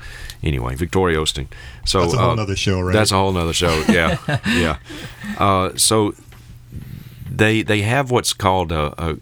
[0.43, 1.49] Anyway, Victoria Osteen.
[1.85, 2.93] So That's a whole uh, nother show, right?
[2.93, 3.85] That's a whole nother show.
[3.89, 4.77] Yeah, yeah.
[5.39, 6.15] Uh, so
[7.29, 9.17] they they have what's called a, a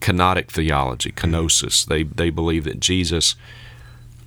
[0.00, 1.86] kenotic theology, kenosis.
[1.86, 3.36] They they believe that Jesus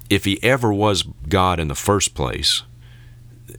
[0.09, 2.63] if he ever was God in the first place,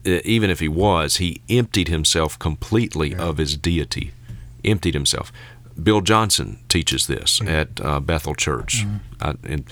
[0.04, 4.12] even if he was, he emptied himself completely of his deity,
[4.64, 5.32] emptied himself.
[5.82, 8.84] Bill Johnson teaches this at uh, Bethel Church,
[9.20, 9.64] uh, in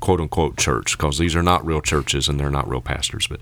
[0.00, 3.26] quote unquote church, because these are not real churches and they're not real pastors.
[3.26, 3.40] But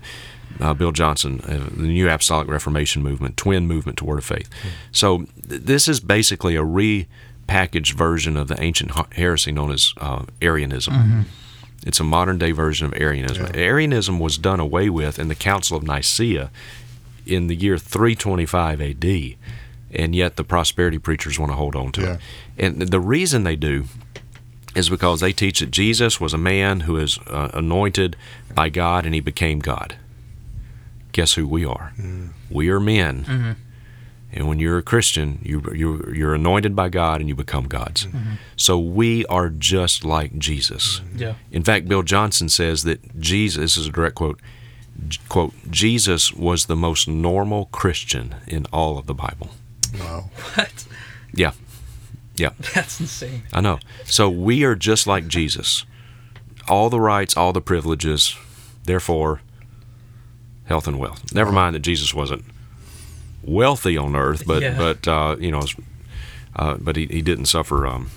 [0.59, 4.49] uh, Bill Johnson, uh, the New Apostolic Reformation movement, twin movement to Word of Faith.
[4.91, 10.25] So th- this is basically a repackaged version of the ancient heresy known as uh,
[10.41, 11.25] Arianism.
[11.85, 13.47] It's a modern day version of Arianism.
[13.47, 13.59] Yeah.
[13.61, 16.49] Arianism was done away with in the Council of Nicaea
[17.25, 19.35] in the year 325 AD,
[19.93, 22.13] and yet the prosperity preachers want to hold on to Yeah.
[22.13, 22.19] it.
[22.65, 23.85] And the reason they do
[24.75, 28.15] is because they teach that Jesus was a man who is uh, anointed
[28.55, 29.95] by God and he became God.
[31.11, 31.93] Guess who we are?
[31.99, 32.29] Mm.
[32.49, 33.25] We are men.
[33.25, 33.51] Mm-hmm.
[34.35, 38.07] And when you're a Christian, you, you, you're anointed by God and you become God's.
[38.07, 38.33] Mm-hmm.
[38.55, 41.01] So we are just like Jesus.
[41.01, 41.17] Mm-hmm.
[41.19, 41.33] Yeah.
[41.51, 44.39] In fact, Bill Johnson says that Jesus, this is a direct quote,
[45.29, 49.51] quote, Jesus was the most normal Christian in all of the Bible.
[49.99, 50.29] Wow.
[50.55, 50.85] What?
[51.33, 51.51] Yeah.
[52.35, 52.49] Yeah.
[52.73, 53.43] That's insane.
[53.53, 53.79] I know.
[54.05, 55.85] So we are just like Jesus.
[56.67, 58.35] All the rights, all the privileges,
[58.85, 59.41] therefore,
[60.65, 61.33] health and wealth.
[61.33, 62.43] Never mind that Jesus wasn't
[63.43, 64.77] wealthy on earth, but Yeah.
[64.77, 65.63] but uh, you know,
[66.55, 68.09] uh, but he, he didn't suffer um,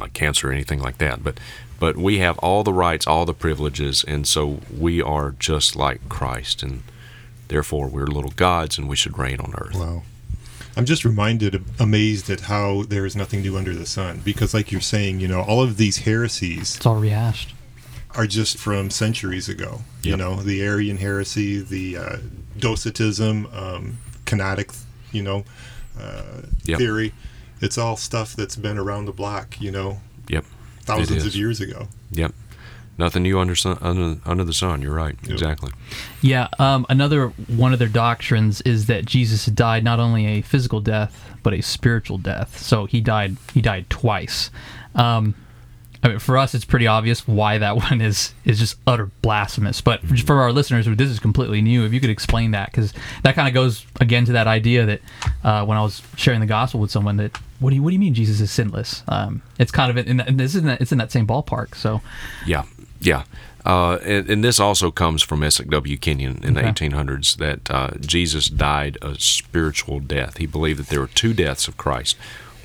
[0.00, 1.22] like cancer or anything like that.
[1.24, 1.38] But
[1.80, 6.08] but we have all the rights, all the privileges, and so we are just like
[6.08, 6.82] Christ, and
[7.48, 9.74] therefore we're little gods, and we should reign on earth.
[9.76, 10.02] Wow.
[10.78, 14.20] I'm just reminded, amazed at how there is nothing new under the sun.
[14.24, 17.52] Because, like you're saying, you know, all of these heresies It's all rehashed.
[18.14, 19.80] are just from centuries ago.
[20.02, 22.16] You know, the Arian heresy, the uh,
[22.56, 25.44] Docetism, um, Kenotic, you know,
[26.00, 26.78] uh, Yep.
[26.78, 27.12] theory.
[27.60, 30.44] It's all stuff that's been around the block, you know, Yep.
[30.82, 31.88] thousands of years ago.
[32.12, 32.32] Yep.
[32.98, 34.82] Nothing new under sun, under, under the sun.
[34.82, 35.16] You're right.
[35.22, 35.30] Yep.
[35.30, 35.70] Exactly.
[36.20, 40.80] Yeah, um, another one of their doctrines is that Jesus died not only a physical
[40.80, 42.58] death but a spiritual death.
[42.58, 44.50] So he died he died twice.
[44.94, 45.34] Um,
[46.02, 49.80] I mean, for us, it's pretty obvious why that one is is just utter blasphemous.
[49.80, 53.34] But for our listeners, this is completely new, if you could explain that, because that
[53.34, 55.00] kind of goes again to that idea that
[55.44, 57.94] uh, when I was sharing the gospel with someone, that what do you what do
[57.94, 59.02] you mean Jesus is sinless?
[59.08, 61.74] Um, it's kind of in that, this is in that, it's in that same ballpark.
[61.74, 62.00] So
[62.46, 62.64] Yeah,
[63.00, 63.24] yeah.
[63.64, 65.98] Uh, and, and this also comes from Essek W.
[65.98, 70.38] Kenyon in the 1800s that uh, Jesus died a spiritual death.
[70.38, 72.16] He believed that there were two deaths of Christ,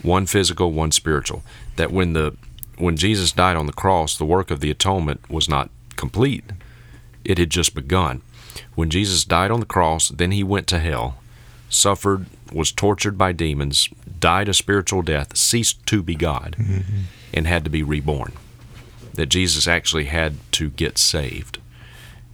[0.01, 1.43] one physical, one spiritual.
[1.75, 2.37] That when the
[2.77, 6.45] when Jesus died on the cross, the work of the atonement was not complete;
[7.25, 8.21] it had just begun.
[8.75, 11.17] When Jesus died on the cross, then he went to hell,
[11.69, 16.55] suffered, was tortured by demons, died a spiritual death, ceased to be God,
[17.33, 18.33] and had to be reborn
[19.15, 21.59] that Jesus actually had to get saved.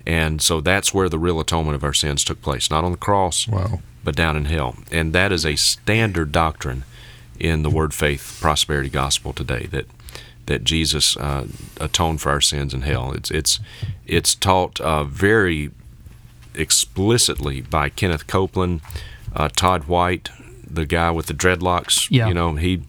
[0.05, 2.97] And so that's where the real atonement of our sins took place, not on the
[2.97, 3.81] cross, Wow.
[4.03, 4.75] but down in hell.
[4.91, 6.83] And that is a standard doctrine
[7.39, 9.85] in the Word Faith Prosperity Gospel today that
[10.47, 11.45] that Jesus uh,
[11.79, 13.11] atoned for our sins in hell.
[13.13, 13.59] It's it's
[14.07, 15.69] it's taught uh, very
[16.55, 18.81] explicitly by Kenneth Copeland,
[19.35, 20.29] uh, Todd White,
[20.67, 22.07] the guy with the dreadlocks.
[22.09, 22.27] Yeah.
[22.27, 22.81] You know he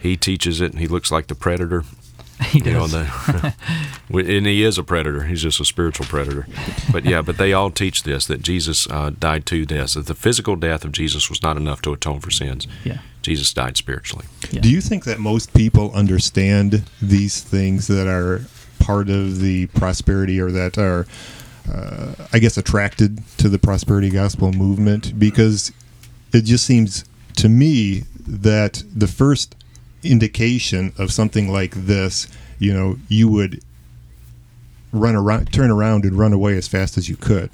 [0.00, 1.84] he teaches it, and he looks like the predator.
[2.46, 2.92] he You know, does.
[2.92, 3.54] the,
[4.36, 5.24] and he is a predator.
[5.24, 6.46] He's just a spiritual predator.
[6.92, 9.94] But yeah, but they all teach this that Jesus uh, died two deaths.
[9.94, 12.66] That the physical death of Jesus was not enough to atone for sins.
[12.84, 12.98] yeah.
[13.22, 14.24] Jesus died spiritually.
[14.50, 14.60] Yeah.
[14.60, 18.42] Do you think that most people understand these things that are
[18.78, 21.06] part of the prosperity or that are,
[21.70, 25.18] uh, I guess, attracted to the prosperity gospel movement?
[25.18, 25.72] Because
[26.32, 27.04] it just seems
[27.36, 29.54] to me that the first
[30.02, 33.62] indication of something like this, you know, you would
[34.92, 37.50] run around, turn around, and run away as fast as you could.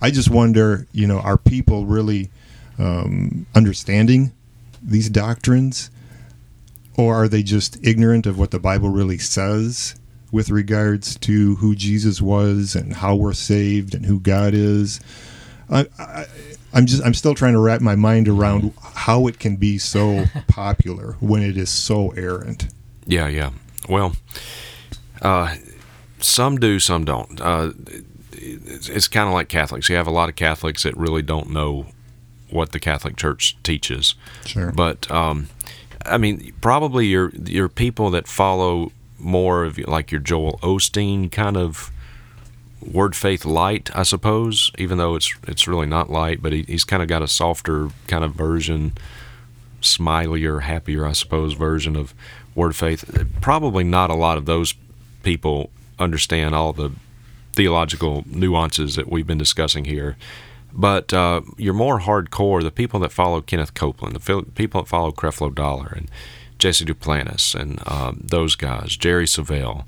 [0.00, 2.30] I just wonder, you know, are people really
[2.78, 4.32] um, understanding
[4.82, 5.90] these doctrines,
[6.96, 9.94] or are they just ignorant of what the Bible really says
[10.30, 15.00] with regards to who Jesus was and how we're saved and who God is?
[15.70, 16.26] I, I,
[16.74, 20.24] I'm just I'm still trying to wrap my mind around how it can be so
[20.48, 22.66] popular when it is so errant.
[23.06, 23.50] Yeah, yeah.
[23.88, 24.16] Well,
[25.22, 25.54] uh,
[26.18, 27.40] some do, some don't.
[27.40, 27.72] Uh,
[28.32, 29.88] it's it's kind of like Catholics.
[29.88, 31.86] You have a lot of Catholics that really don't know
[32.50, 34.14] what the Catholic Church teaches.
[34.44, 34.72] Sure.
[34.72, 35.48] But um,
[36.04, 41.56] I mean, probably your your people that follow more of like your Joel Osteen kind
[41.56, 41.90] of
[42.92, 44.70] word faith light, I suppose.
[44.78, 47.88] Even though it's it's really not light, but he, he's kind of got a softer
[48.06, 48.92] kind of version,
[49.80, 52.14] smilier, happier, I suppose, version of
[52.54, 53.04] word faith.
[53.40, 54.74] Probably not a lot of those
[55.22, 56.92] people understand all the
[57.52, 60.16] theological nuances that we've been discussing here.
[60.72, 62.62] But uh, you're more hardcore.
[62.62, 66.10] The people that follow Kenneth Copeland, the people that follow Creflo Dollar and
[66.58, 69.84] Jesse Duplantis and um, those guys, Jerry Savelle.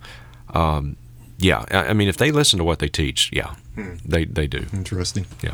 [0.51, 0.97] Um,
[1.39, 3.55] yeah, I, I mean, if they listen to what they teach, yeah,
[4.05, 4.65] they they do.
[4.73, 5.27] Interesting.
[5.43, 5.53] Yeah,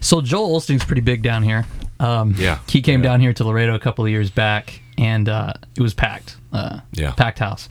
[0.00, 1.66] So Joel Osteen's pretty big down here.
[2.00, 2.58] Um, Yeah.
[2.68, 3.10] he came Yeah.
[3.10, 6.36] down here to Laredo a couple of years back, and uh, it was packed.
[6.52, 7.12] Uh, Yeah.
[7.12, 7.68] packed house.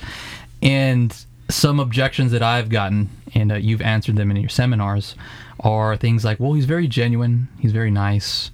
[0.61, 1.15] And
[1.49, 5.15] some objections that I've gotten, and uh, you've answered them in your seminars,
[5.61, 7.47] are things like, "Well, he's very genuine.
[7.59, 8.51] He's very nice,"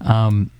[0.00, 0.50] um,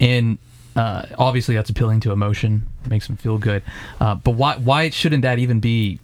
[0.00, 0.38] and
[0.76, 3.62] uh, obviously that's appealing to emotion, makes him feel good.
[4.00, 5.98] Uh, but why why shouldn't that even be,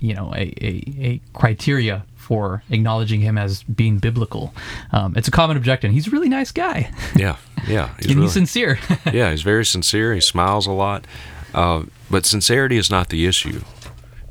[0.00, 4.54] you know, a, a, a criteria for acknowledging him as being biblical?
[4.92, 5.92] Um, it's a common objection.
[5.92, 7.36] He's a really nice guy, yeah,
[7.66, 7.94] yeah.
[7.96, 8.78] He's and really- he's sincere.
[9.12, 10.14] yeah, he's very sincere.
[10.14, 11.06] He smiles a lot.
[11.54, 13.62] Uh, but sincerity is not the issue.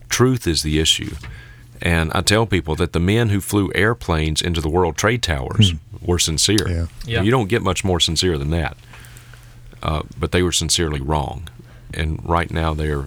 [0.09, 1.15] Truth is the issue.
[1.81, 5.73] And I tell people that the men who flew airplanes into the World Trade Towers
[6.01, 6.67] were sincere.
[6.67, 6.85] Yeah.
[7.05, 7.21] Yeah.
[7.21, 8.77] You don't get much more sincere than that.
[9.83, 11.49] Uh, but they were sincerely wrong.
[11.93, 13.05] And right now they're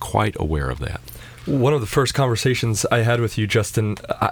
[0.00, 1.00] quite aware of that.
[1.58, 4.30] One of the first conversations I had with you, Justin, I,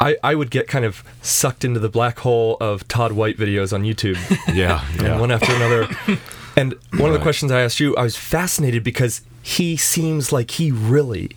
[0.00, 3.72] I, I would get kind of sucked into the black hole of Todd White videos
[3.72, 4.16] on YouTube,
[4.54, 4.84] Yeah.
[4.98, 5.88] and one after another.
[6.56, 10.52] And one of the questions I asked you, I was fascinated because he seems like
[10.52, 11.30] he really,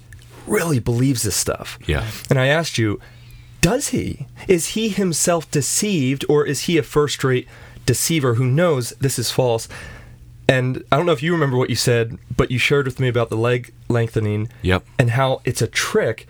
[0.46, 1.80] really believes this stuff.
[1.88, 2.06] Yeah.
[2.30, 3.02] And I asked you,
[3.62, 4.28] does he?
[4.48, 7.48] Is he himself deceived, or is he a first rate
[7.88, 9.68] deceiver who knows this is false?
[10.50, 13.08] And I don't know if you remember what you said, but you shared with me
[13.10, 14.86] about the leg lengthening Yep.
[14.98, 16.28] and how it's a trick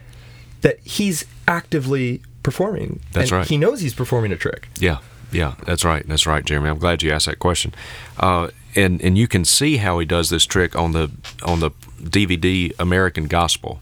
[0.61, 2.99] that he's actively performing.
[3.13, 3.47] That's and right.
[3.47, 4.69] He knows he's performing a trick.
[4.79, 4.97] Yeah,
[5.31, 6.03] yeah, that's right.
[6.07, 6.69] That's right, Jeremy.
[6.69, 7.73] I'm glad you asked that question.
[8.17, 11.11] Uh, and and you can see how he does this trick on the
[11.43, 13.81] on the DVD American Gospel.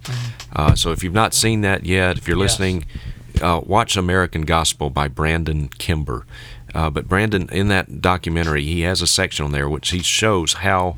[0.54, 2.52] Uh, so if you've not seen that yet, if you're Yes.
[2.60, 2.86] listening,
[3.42, 6.26] uh, watch American Gospel by Brandon Kimber.
[6.76, 10.54] Uh, but Brandon, in that documentary, he has a section on there which he shows
[10.54, 10.98] how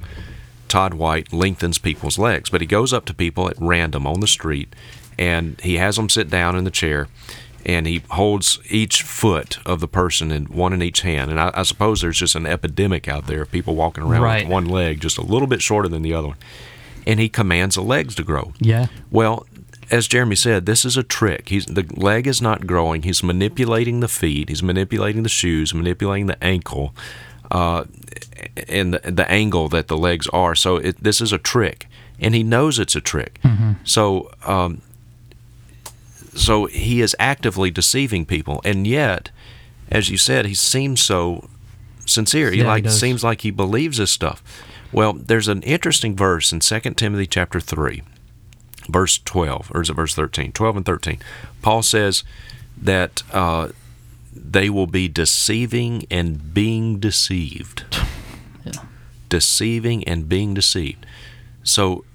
[0.68, 2.50] Todd White lengthens people's legs.
[2.50, 4.74] But he goes up to people at random on the street
[5.20, 7.08] and he has them sit down in the chair
[7.66, 11.30] and he holds each foot of the person in one in each hand.
[11.32, 14.44] And I, I suppose there's just an epidemic out there of people walking around Right.
[14.46, 16.38] with one leg just a little bit shorter than the other one.
[17.06, 18.54] And he commands the legs to grow.
[18.60, 18.88] yeah.
[19.12, 19.46] Well,
[19.90, 21.50] as Jeremy said, this is a trick.
[21.50, 23.04] He's the leg is not growing.
[23.04, 24.50] He's manipulating the feet.
[24.50, 26.94] He's manipulating the shoes, manipulating the ankle,
[27.52, 27.86] uh,
[28.68, 30.56] and the, the angle that the legs are.
[30.56, 31.88] So it, this is a trick,
[32.20, 33.40] and he knows it's a trick.
[33.84, 34.82] So, um,
[36.36, 39.32] so he is actively deceiving people, and yet,
[39.90, 41.48] as you said, he seems so
[42.06, 42.52] sincere.
[42.52, 43.00] He Yeah, he like does.
[43.00, 44.44] seems like he believes this stuff.
[44.92, 48.02] Well, there's an interesting verse in 2 Timothy chapter 3
[48.90, 50.52] verse 12, or is it verse 13?
[50.52, 51.20] 12 and 13.
[51.62, 52.24] Paul says
[52.82, 53.70] that uh,
[54.34, 57.86] they will be deceiving and being deceived.
[58.64, 58.84] Yeah.
[59.30, 61.06] Deceiving and being deceived.
[61.64, 62.06] So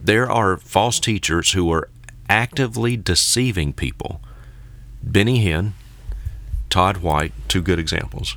[0.00, 1.88] there are false teachers who are
[2.28, 4.20] actively deceiving people.
[5.02, 5.72] Benny Hinn,
[6.70, 8.36] Todd White, two good examples.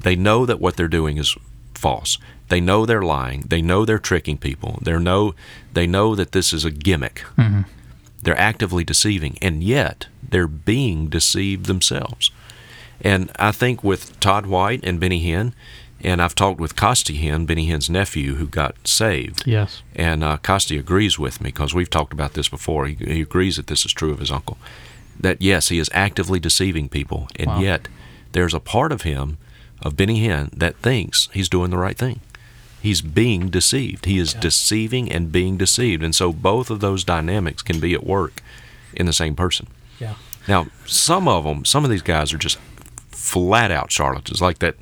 [0.00, 1.36] They know that what they're doing is
[1.74, 2.18] false.
[2.48, 3.42] They know they're lying.
[3.48, 4.78] They know they're tricking people.
[4.82, 5.34] They know
[5.72, 7.24] they know that this is a gimmick.
[8.22, 12.30] They're actively deceiving, and yet they're being deceived themselves.
[13.00, 15.52] And I think with Todd White and Benny Hinn,
[16.02, 19.44] and I've talked with Costi Hinn, Benny Hinn's nephew, who got saved.
[19.46, 19.82] Yes.
[19.94, 22.86] And uh, Costi agrees with me because we've talked about this before.
[22.86, 24.56] He, he agrees that this is true of his uncle.
[25.18, 27.60] That yes, he is actively deceiving people, and Wow.
[27.60, 27.88] yet
[28.32, 29.38] there's a part of him,
[29.82, 32.20] of Benny Hinn, that thinks he's doing the right thing.
[32.86, 34.04] He's being deceived.
[34.04, 38.04] He is deceiving and being deceived, and so both of those dynamics can be at
[38.04, 38.42] work
[38.94, 39.66] in the same person.
[39.98, 40.14] Yeah.
[40.46, 42.58] Now, some of them, some of these guys are just
[43.10, 44.76] flat out charlatans, like that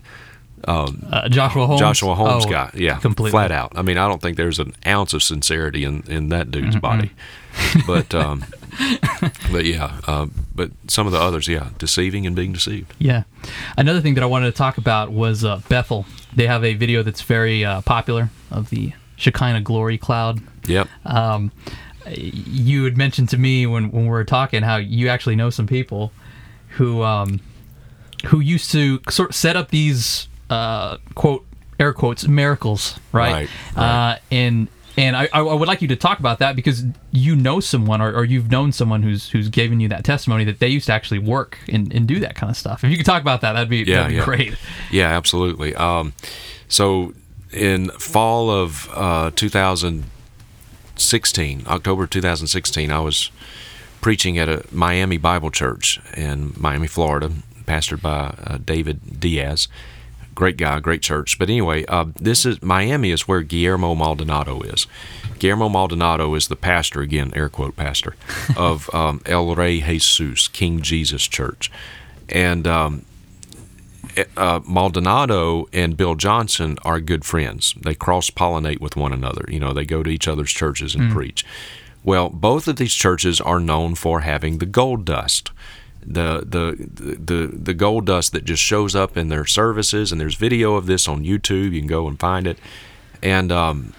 [0.66, 1.80] Uh, Joshua Holmes.
[1.80, 2.70] Joshua Holmes Oh, guy.
[2.74, 3.30] Yeah, completely.
[3.32, 3.72] flat out.
[3.76, 7.11] I mean, I don't think there's an ounce of sincerity in, in that dude's body.
[7.86, 8.44] But um,
[9.52, 12.92] but yeah, uh, but some of the others, yeah, deceiving and being deceived.
[12.98, 13.22] Yeah.
[13.76, 16.07] Another thing that I wanted to talk about was uh, Bethel.
[16.37, 20.41] They have a video that's very uh, popular of the Shekinah glory cloud.
[20.66, 20.89] Yep.
[21.05, 21.53] Um,
[22.09, 25.66] you had mentioned to me when, when we were talking how you actually know some
[25.66, 26.12] people
[26.70, 27.41] who um,
[28.26, 31.45] who used to sort of set up these uh, quote
[31.78, 33.32] air quotes miracles, right?
[33.32, 34.12] Right, right.
[34.12, 37.59] Uh, and and I, I would like you to talk about that because you know
[37.61, 40.86] someone or, or you've known someone who's who's given you that testimony that they used
[40.86, 42.84] to actually work and, and do that kind of stuff.
[42.84, 44.24] If you could talk about that, that'd be, Yeah, that'd be yeah.
[44.24, 44.55] great.
[44.90, 45.74] Yeah, absolutely.
[45.74, 46.12] Um,
[46.68, 47.12] so
[47.53, 53.30] in fall of uh, 2016, October 2016, I was
[54.01, 57.32] preaching at a Miami Bible Church in Miami, Florida,
[57.66, 59.66] pastored by uh, David Diaz.
[60.35, 61.39] Great guy, great church.
[61.39, 64.87] But anyway, uh, this is Miami is where Guillermo Maldonado is.
[65.39, 68.16] Guillermo Maldonado is the pastor again, air quote pastor
[68.57, 71.70] of um, El Rey Jesus King Jesus Church,
[72.28, 73.05] and um,
[74.37, 77.74] uh, Maldonado and Bill Johnson are good friends.
[77.80, 79.45] They cross pollinate with one another.
[79.49, 81.45] You know, they go to each other's churches and preach.
[82.05, 85.51] Well, both of these churches are known for having the gold dust.
[86.07, 90.34] The, the the the gold dust that just shows up in their services, and there's
[90.34, 91.72] video of this on YouTube.
[91.72, 92.59] You can go and find it.
[93.22, 93.94] And um,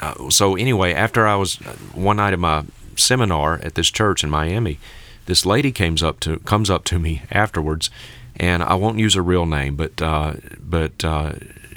[0.00, 1.56] uh, so anyway, after I was
[1.94, 2.64] one night at my
[2.96, 4.78] seminar at this church in Miami,
[5.26, 7.88] this lady comes up to comes up to me afterwards,
[8.36, 11.32] and I won't use her real name, but uh, but uh,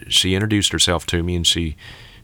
[0.08, 1.76] she introduced herself to me, and she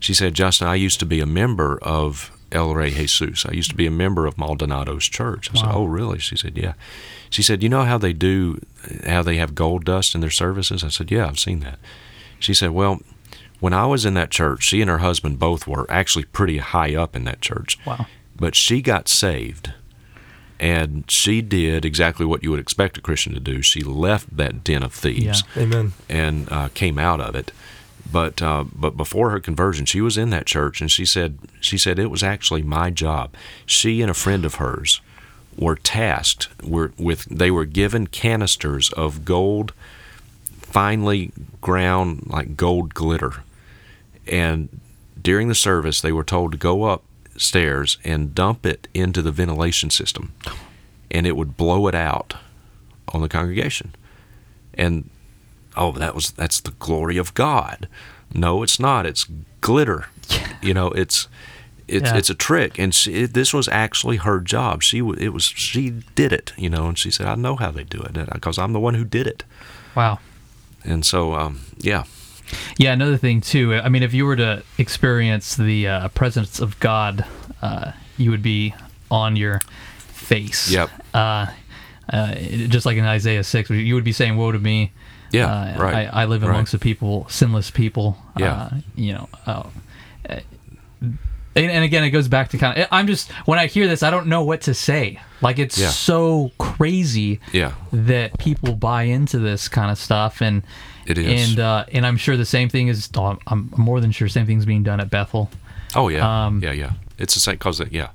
[0.01, 3.45] she said, Justin, I used to be a member of El Rey Jesus.
[3.45, 5.49] I used to be a member of Maldonado's church.
[5.53, 6.19] I said, Oh, really?
[6.19, 6.73] She said, Yeah.
[7.31, 8.61] She said, You know how they do,
[9.07, 10.83] how they have gold dust in their services?
[10.83, 11.79] I said, Yeah, I've seen that.
[12.39, 13.01] She said, Well,
[13.59, 16.93] when I was in that church, she and her husband both were actually pretty high
[16.95, 17.79] up in that church.
[17.85, 18.05] Wow.
[18.35, 19.73] But she got saved
[20.61, 23.63] and she did exactly what you would expect a Christian to do.
[23.63, 25.93] She left that den of thieves Amen.
[26.07, 27.51] and uh, came out of it.
[28.11, 31.77] But uh, but before her conversion, she was in that church, and she said she
[31.77, 33.33] said it was actually my job.
[33.65, 35.01] She and a friend of hers
[35.57, 39.73] were tasked were with they were given canisters of gold,
[40.61, 43.43] finely ground like gold glitter,
[44.27, 44.69] and
[45.21, 49.89] during the service they were told to go upstairs and dump it into the ventilation
[49.89, 50.33] system,
[51.09, 52.35] and it would blow it out
[53.09, 53.93] on the congregation,
[54.73, 55.09] and
[55.75, 57.87] oh that was that's the glory of god.
[58.33, 59.05] No it's not.
[59.05, 59.27] It's
[59.59, 60.07] glitter.
[60.61, 61.27] You know it's
[61.91, 62.17] it's Yeah.
[62.17, 65.89] it's a trick and she, it, this was actually her job she it was she
[66.15, 68.73] did it you know and she said i know how they do it because i'm
[68.73, 69.43] the one who did it
[69.95, 70.19] Wow.
[70.83, 72.03] and so um yeah
[72.77, 73.75] Yeah, another thing too.
[73.75, 77.23] I mean, if you were to experience the uh, presence of God,
[77.61, 78.73] uh, you would be
[79.09, 79.61] on your
[80.11, 80.69] face.
[80.69, 80.89] Yep.
[81.13, 81.45] Uh,
[82.11, 82.35] uh,
[82.67, 84.91] just like in Isaiah six, you would be saying, "Woe to me."
[85.31, 86.49] Yeah, Uh, right, I, I live right.
[86.51, 88.17] amongst a people, sinless people.
[88.37, 88.53] Yeah.
[88.53, 89.29] Uh, you know.
[89.45, 89.63] Uh,
[91.55, 92.87] and, and again, it goes back to kind of.
[92.91, 95.19] I'm just when I hear this, I don't know what to say.
[95.41, 95.89] Like it's Yeah.
[95.89, 97.73] so crazy Yeah.
[97.91, 100.63] that people buy into this kind of stuff, and
[101.05, 101.49] It is.
[101.49, 103.09] and uh, and I'm sure the same thing is.
[103.17, 105.49] oh, I'm more than sure same thing's being done at Bethel.
[105.95, 108.09] oh yeah Um, yeah yeah it's the same cause yeah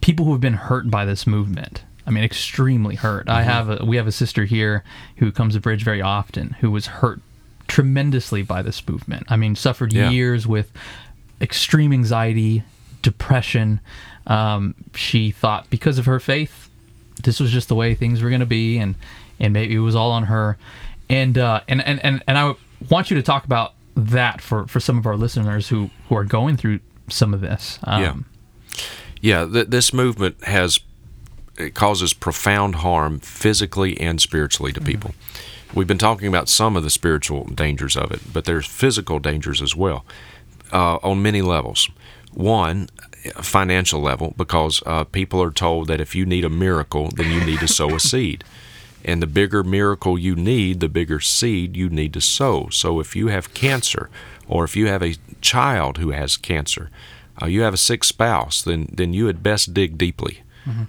[0.00, 1.82] People who have been hurt by this movement.
[2.06, 3.26] I mean, extremely hurt.
[3.26, 3.36] Mm-hmm.
[3.36, 4.84] I have a, we have a sister here
[5.16, 7.20] who comes to Bridge very often who was hurt
[7.66, 9.24] tremendously by this movement.
[9.28, 10.08] I mean, suffered Yeah.
[10.10, 10.70] years with
[11.40, 12.64] extreme anxiety,
[13.02, 13.80] depression.
[14.26, 16.68] Um, she thought because of her faith,
[17.22, 18.94] this was just the way things were going to be, and
[19.40, 20.56] and maybe it was all on her.
[21.08, 22.54] And uh, and and and and I
[22.88, 26.24] want you to talk about that for for some of our listeners who who are
[26.24, 27.78] going through some of this.
[27.84, 28.14] Um, Yeah.
[29.20, 30.78] Yeah, th- this movement has
[31.58, 35.12] it causes profound harm physically and spiritually to people.
[35.74, 39.60] We've been talking about some of the spiritual dangers of it, but there's physical dangers
[39.60, 40.04] as well
[40.72, 41.88] uh, on many levels.
[42.34, 42.88] One,
[43.40, 47.44] financial level, because uh, people are told that if you need a miracle, then you
[47.44, 48.44] need to sow a seed.
[49.04, 52.68] And the bigger miracle you need, the bigger seed you need to sow.
[52.70, 54.10] So if you have cancer,
[54.46, 56.90] or if you have a child who has cancer,
[57.40, 60.42] uh, you have a sick spouse, then then you had best dig deeply,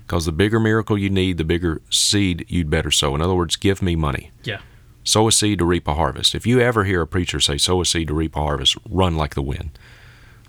[0.06, 3.16] because the bigger miracle you need, the bigger seed you'd better sow.
[3.16, 4.32] In other words, give me money.
[4.44, 4.60] yeah.
[5.10, 6.36] Sow a seed to reap a harvest.
[6.36, 9.18] If you ever hear a preacher say, sow a seed to reap a harvest, run
[9.18, 9.72] like the wind.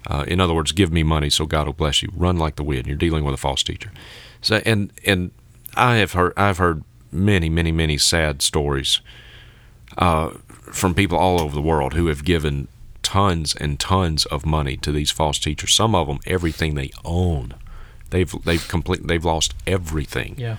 [0.07, 2.11] Uh, in other words, give me money so God will bless you.
[2.15, 2.87] Run like the wind.
[2.87, 3.91] You're dealing with a false teacher.
[4.43, 5.31] So, and and
[5.77, 9.01] I have heard I've heard many many many sad stories
[9.99, 10.31] uh,
[10.73, 12.69] from people all over the world who have given
[13.03, 15.75] tons and tons of money to these false teachers.
[15.75, 17.55] Some of them everything they own.
[18.11, 20.35] They've they've complete they've lost everything.
[20.37, 20.57] Yeah.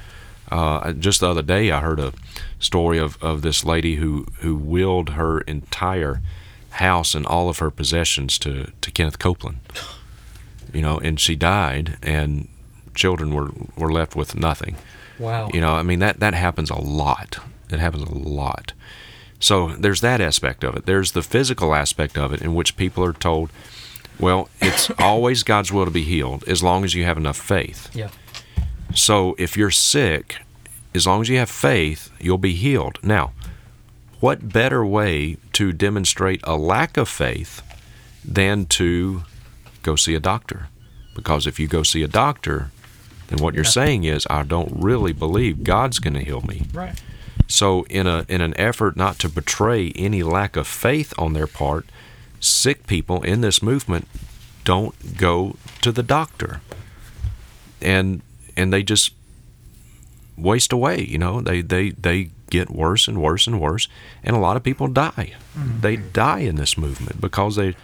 [0.52, 2.14] Uh, just the other day, I heard a
[2.60, 6.22] story of, of this lady who, who willed her entire
[6.72, 9.60] house and all of her possessions to, to Kenneth Copeland.
[10.74, 12.48] You know, and she died, and
[12.96, 14.76] children were, were left with nothing.
[15.20, 15.50] Wow.
[15.54, 17.38] You know, I mean that that happens a lot.
[17.70, 18.74] It happens a lot.
[19.40, 20.86] So there's that aspect of it.
[20.86, 23.50] There's the physical aspect of it, in which people are told,
[24.20, 27.94] well, it's always God's will to be healed as long as you have enough faith.
[27.96, 28.10] Yeah.
[28.94, 30.38] So if you're sick,
[30.94, 33.00] as long as you have faith, you'll be healed.
[33.04, 33.34] Now,
[34.20, 37.62] what better way to demonstrate a lack of faith
[38.24, 39.24] than to
[39.82, 40.68] go see a doctor?
[41.16, 42.72] Because if you go see a doctor,
[43.28, 46.68] then what you're saying is I don't really believe God's going to heal me.
[46.74, 47.02] Right.
[47.48, 51.48] So in a in an effort not to betray any lack of faith on their
[51.48, 51.86] part,
[52.40, 54.08] sick people in this movement
[54.64, 56.62] don't go to the doctor.
[57.82, 58.22] And
[58.58, 59.14] and they just
[60.38, 61.42] waste away, you know.
[61.42, 63.88] They they they get worse and worse and worse
[64.24, 65.34] and a lot of people die.
[65.56, 67.76] They die in this movement because they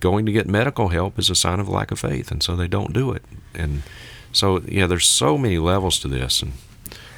[0.00, 2.66] going to get medical help is a sign of lack of faith and so they
[2.66, 3.22] don't do it.
[3.54, 3.82] And
[4.32, 6.54] so yeah, there's so many levels to this and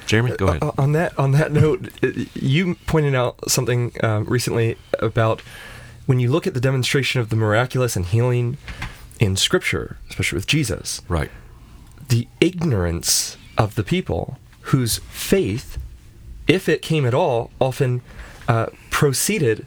[0.05, 0.63] Jeremy, go ahead.
[0.63, 5.41] Uh, on that on that note, uh, you pointed out something uh, recently about
[6.07, 8.57] when you look at the demonstration of the miraculous and healing
[9.19, 11.29] in Scripture, especially with Jesus, right.
[12.07, 15.77] The ignorance of the people whose faith,
[16.47, 18.01] if it came at all, often
[18.47, 19.65] uh, preceded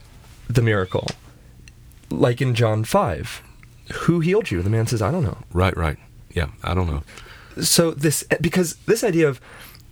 [0.49, 1.07] the miracle.
[2.11, 3.43] Like in John 5.
[3.93, 4.63] Who healed you?
[4.63, 5.39] The man says, I don't know.
[5.53, 5.99] Right, right.
[6.33, 7.03] Yeah, I don't know.
[7.63, 9.39] So this because this idea of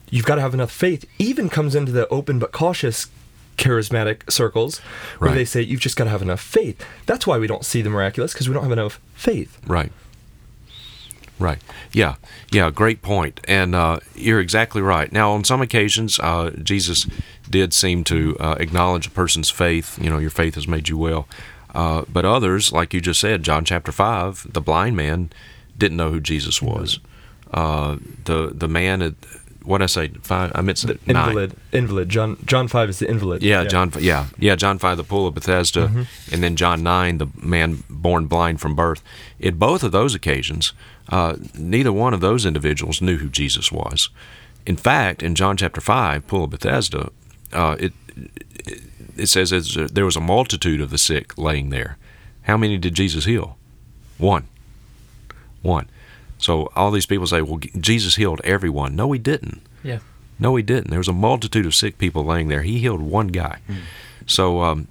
[0.09, 3.09] you've got to have enough faith even comes into the open but cautious
[3.59, 4.78] charismatic circles
[5.18, 5.36] where Right.
[5.36, 6.82] they say you've just got to have enough faith.
[7.05, 9.59] That's why we don't see the miraculous because we don't have enough faith.
[9.66, 9.93] Right.
[11.41, 11.59] Right.
[11.91, 12.14] Yeah.
[12.53, 12.70] Yeah.
[12.70, 13.41] Great point.
[13.49, 15.11] And uh, you're exactly right.
[15.11, 17.07] Now, on some occasions, uh, Jesus
[17.49, 19.99] did seem to uh, acknowledge a person's faith.
[20.01, 21.26] You know, your faith has made you well.
[21.74, 25.30] Uh, but others, like you just said, John chapter five, the blind man
[25.78, 27.01] didn't know who Jesus was.
[27.53, 29.14] Uh, the the man at
[29.64, 30.53] what I say five.
[30.55, 31.28] I meant nine.
[31.28, 32.09] Invalid, invalid.
[32.09, 33.43] John John five is the invalid.
[33.43, 33.93] Yeah, John.
[33.99, 34.57] Yeah, yeah.
[34.57, 38.74] John five, the pool of Bethesda, and then John nine, the man born blind from
[38.74, 39.03] birth.
[39.38, 40.72] In both of those occasions,
[41.11, 44.08] uh, neither one of those individuals knew who Jesus was.
[44.66, 47.11] In fact, in John chapter five, pool of Bethesda,
[47.52, 47.92] uh, it
[49.16, 51.98] it says there was a multitude of the sick laying there.
[52.42, 53.56] How many did Jesus heal?
[54.18, 54.48] One.
[55.62, 55.88] One.
[56.38, 58.96] So all these people say, well, Jesus healed everyone.
[58.96, 59.61] No, he didn't.
[59.82, 59.98] Yeah.
[60.38, 60.88] No, he didn't.
[60.88, 62.62] There was a multitude of sick people laying there.
[62.62, 63.58] He healed one guy.
[64.26, 64.88] So, um,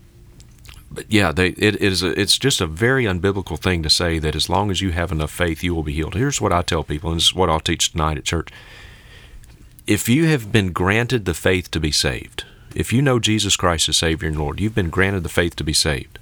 [0.92, 2.04] but yeah, they, it, it is.
[2.04, 5.12] A, it's just a very unbiblical thing to say that as long as you have
[5.12, 6.16] enough faith, you will be healed.
[6.16, 8.50] Here's what I tell people, and this is what I'll teach tonight at church.
[9.86, 13.90] If you have been granted the faith to be saved, if you know Jesus Christ
[13.90, 16.20] as Savior and Lord, you've been granted the faith to be saved.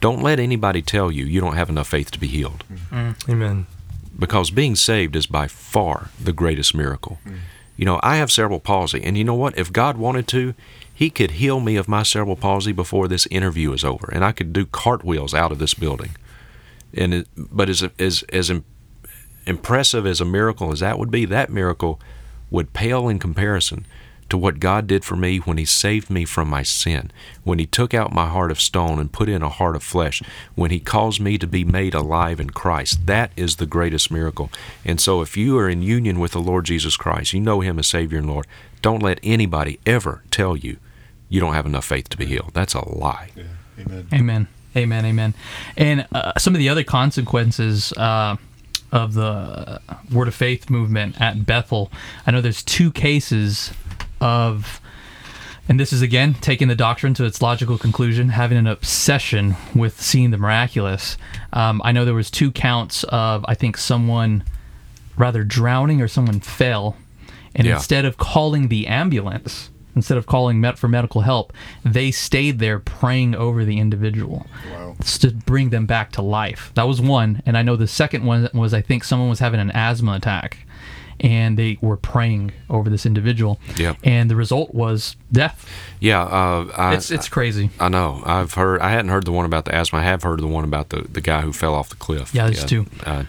[0.00, 3.28] Don't let anybody tell you you don't have enough faith to be healed mm.
[3.28, 3.66] Amen.
[4.18, 7.18] because being saved is by far the greatest miracle.
[7.26, 7.38] Mm.
[7.78, 9.56] You know, I have cerebral palsy, and you know what?
[9.56, 10.54] If God wanted to,
[10.92, 14.32] He could heal me of my cerebral palsy before this interview is over, and I
[14.32, 16.16] could do cartwheels out of this building.
[16.92, 18.50] And it, but as as as
[19.46, 22.00] impressive as a miracle as that would be, that miracle
[22.50, 23.86] would pale in comparison
[24.28, 27.10] to what God did for me when He saved me from my sin,
[27.44, 30.22] when He took out my heart of stone and put in a heart of flesh,
[30.54, 33.06] when He caused me to be made alive in Christ.
[33.06, 34.50] That is the greatest miracle.
[34.84, 37.78] And so, if you are in union with the Lord Jesus Christ, you know Him
[37.78, 38.46] as Savior and Lord,
[38.82, 40.78] don't let anybody ever tell you
[41.28, 42.50] you don't have enough faith to be healed.
[42.54, 43.30] That's a lie.
[43.36, 43.44] Yeah.
[43.80, 44.08] Amen.
[44.12, 44.48] Amen.
[44.76, 45.04] Amen.
[45.04, 45.34] Amen.
[45.76, 48.36] And uh, some of the other consequences uh,
[48.92, 49.80] of the
[50.12, 51.90] Word of Faith movement at Bethel,
[52.26, 53.72] I know there's two cases
[54.20, 54.80] of,
[55.68, 60.00] and this is again taking the doctrine to its logical conclusion, having an obsession with
[60.00, 61.16] seeing the miraculous.
[61.52, 64.44] Um, I know there was two counts of I think someone
[65.16, 66.96] rather drowning or someone fell,
[67.54, 67.74] and Yeah.
[67.74, 69.70] instead of calling the ambulance.
[69.96, 71.52] Instead of calling met for medical help,
[71.84, 74.94] they stayed there praying over the individual Wow.
[75.02, 76.70] to bring them back to life.
[76.74, 79.58] That was one, and I know the second one was I think someone was having
[79.58, 80.58] an asthma attack,
[81.20, 83.58] and they were praying over this individual.
[83.76, 83.96] Yep.
[84.04, 85.68] And the result was death.
[86.00, 87.70] Yeah, uh, I, It's it's crazy.
[87.80, 88.22] I know.
[88.24, 88.80] I've heard.
[88.80, 89.98] I hadn't heard the one about the asthma.
[89.98, 92.34] I have heard the one about the, the guy who fell off the cliff.
[92.34, 92.86] Yeah, there's two.
[93.04, 93.24] Uh,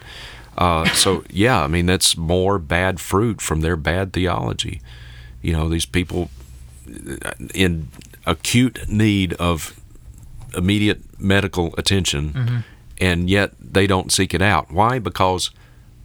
[0.58, 4.80] uh, so yeah, I mean that's more bad fruit from their bad theology.
[5.42, 6.28] You know, these people
[7.24, 7.88] uh, in
[8.26, 9.80] acute need of
[10.56, 12.56] immediate medical attention, Mm-hmm.
[13.00, 14.70] and yet they don't seek it out.
[14.70, 14.98] Why?
[14.98, 15.50] Because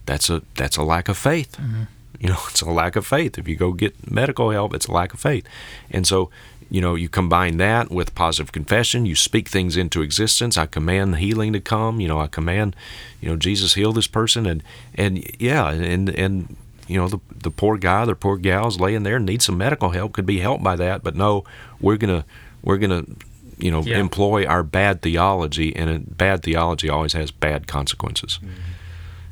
[0.05, 1.57] that's a that's a lack of faith.
[1.59, 1.83] Mm-hmm.
[2.19, 3.37] You know, it's a lack of faith.
[3.37, 5.45] If you go get medical help, it's a lack of faith.
[5.91, 6.29] And so,
[6.69, 10.57] you know, you combine that with positive confession, you speak things into existence.
[10.57, 11.99] I command the healing to come.
[11.99, 12.75] You know, I command,
[13.21, 14.63] you know, Jesus heal this person and
[14.95, 16.55] and yeah, and and
[16.87, 19.89] you know, the the poor guy, the poor gal's laying there and needs some medical
[19.89, 21.43] help, could be helped by that, but no,
[21.81, 22.25] we're gonna
[22.63, 23.03] we're gonna
[23.57, 23.99] you know, Yeah.
[23.99, 28.39] employ our bad theology, and bad theology always has bad consequences.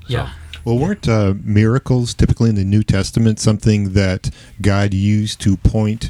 [0.08, 0.30] Yeah.
[0.66, 4.30] Well, weren't uh, miracles typically in the New Testament something that
[4.62, 6.10] God used to point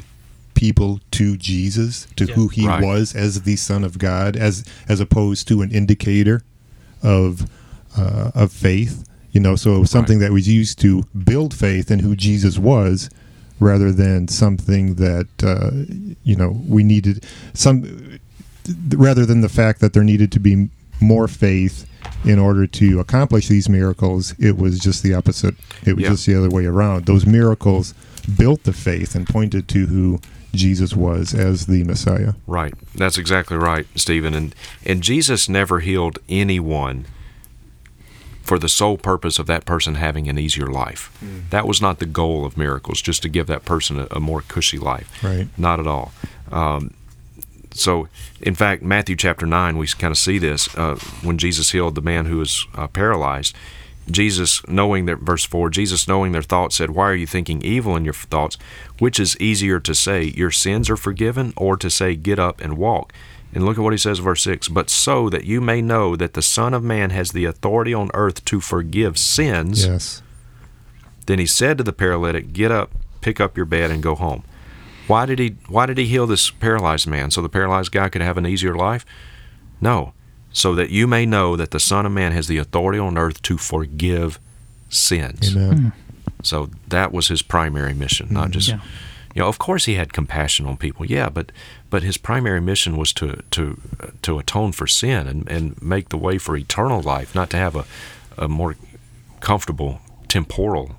[0.54, 2.34] people to Jesus, to Yeah.
[2.34, 2.82] who He Right.
[2.82, 6.42] was as the Son of God, as as opposed to an indicator
[7.02, 7.46] of
[7.96, 9.04] uh, of faith?
[9.32, 12.56] You know, so it was something that was used to build faith in who Jesus
[12.56, 13.10] was,
[13.58, 15.70] rather than something that uh,
[16.22, 18.18] you know we needed some,
[18.90, 20.68] rather than the fact that there needed to be
[21.00, 21.86] more faith
[22.24, 24.34] in order to accomplish these miracles.
[24.38, 25.54] It was just the opposite.
[25.84, 26.10] It was Yeah.
[26.10, 27.06] just the other way around.
[27.06, 27.94] Those miracles
[28.38, 30.20] built the faith and pointed to who
[30.54, 32.34] Jesus was as the Messiah.
[32.46, 32.72] Right.
[32.94, 34.34] That's exactly right, Stephen.
[34.34, 34.54] And
[34.86, 37.06] and Jesus never healed anyone
[38.42, 41.10] for the sole purpose of that person having an easier life.
[41.50, 44.42] That was not the goal of miracles, just to give that person a, a more
[44.42, 45.10] cushy life.
[45.24, 45.48] Right.
[45.58, 46.12] Not at all.
[46.52, 46.92] Um,
[47.74, 48.08] so,
[48.40, 52.00] in fact, Matthew chapter 9, we kind of see this uh, when Jesus healed the
[52.00, 53.54] man who was uh, paralyzed.
[54.08, 57.96] Jesus, knowing that, verse 4, Jesus, knowing their thoughts, said, Why are you thinking evil
[57.96, 58.56] in your thoughts?
[58.98, 62.78] Which is easier to say, Your sins are forgiven, or to say, Get up and
[62.78, 63.12] walk?
[63.52, 66.34] And look at what he says, verse 6 But so that you may know that
[66.34, 69.86] the Son of Man has the authority on earth to forgive sins.
[69.86, 70.22] Yes.
[71.26, 74.42] Then he said to the paralytic, "Get up, pick up your bed, and go home."
[75.06, 77.30] Why did he Why did he heal this paralyzed man?
[77.30, 79.04] So the paralyzed guy could have an easier life?
[79.80, 80.14] No,
[80.52, 83.42] so that you may know that the Son of Man has the authority on earth
[83.42, 84.38] to forgive
[84.88, 85.54] sins.
[85.54, 85.76] Amen.
[85.76, 85.88] Hmm.
[86.42, 88.52] So that was his primary mission, not hmm.
[88.52, 88.68] just.
[88.68, 88.80] Yeah.
[89.34, 91.50] You know, of course, he had compassion on people, yeah, but
[91.90, 93.80] but his primary mission was to to
[94.22, 97.74] to atone for sin and, and make the way for eternal life, not to have
[97.74, 97.84] a,
[98.38, 98.76] a more
[99.40, 100.94] comfortable temporal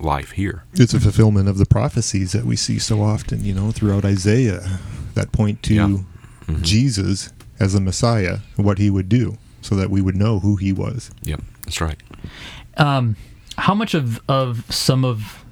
[0.00, 0.64] life here.
[0.74, 4.78] It's a fulfillment of the prophecies that we see so often, you know, throughout Isaiah
[5.14, 5.86] that point to Yeah.
[5.86, 6.62] Mm-hmm.
[6.62, 10.72] Jesus as the Messiah, what he would do, so that we would know who he
[10.72, 11.10] was.
[11.22, 11.98] Yep, that's right.
[12.76, 13.16] um,
[13.58, 15.44] how much of, of some of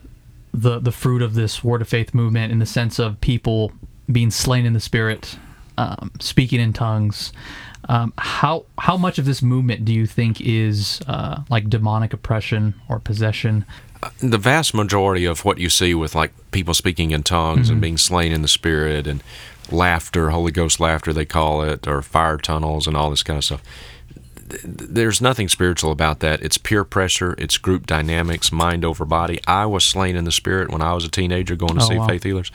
[0.55, 3.73] the the fruit of this word of faith movement in the sense of people
[4.11, 5.37] being slain in the spirit
[5.77, 7.33] um, speaking in tongues
[7.89, 12.75] um, how how much of this movement do you think is uh, like demonic oppression
[12.89, 13.67] or possession
[14.19, 17.81] the vast majority of what you see with like people speaking in tongues and mm-hmm.
[17.83, 19.23] being slain in the spirit and
[19.71, 23.45] laughter, Holy Ghost laughter, they call it, or fire tunnels and all this kind of
[23.45, 23.63] stuff.
[24.65, 26.41] There's nothing spiritual about that.
[26.41, 27.35] It's peer pressure.
[27.37, 29.41] It's group dynamics, mind over body.
[29.47, 31.99] I was slain in the spirit when I was a teenager going to Oh, see
[31.99, 32.07] wow.
[32.07, 32.53] faith healers.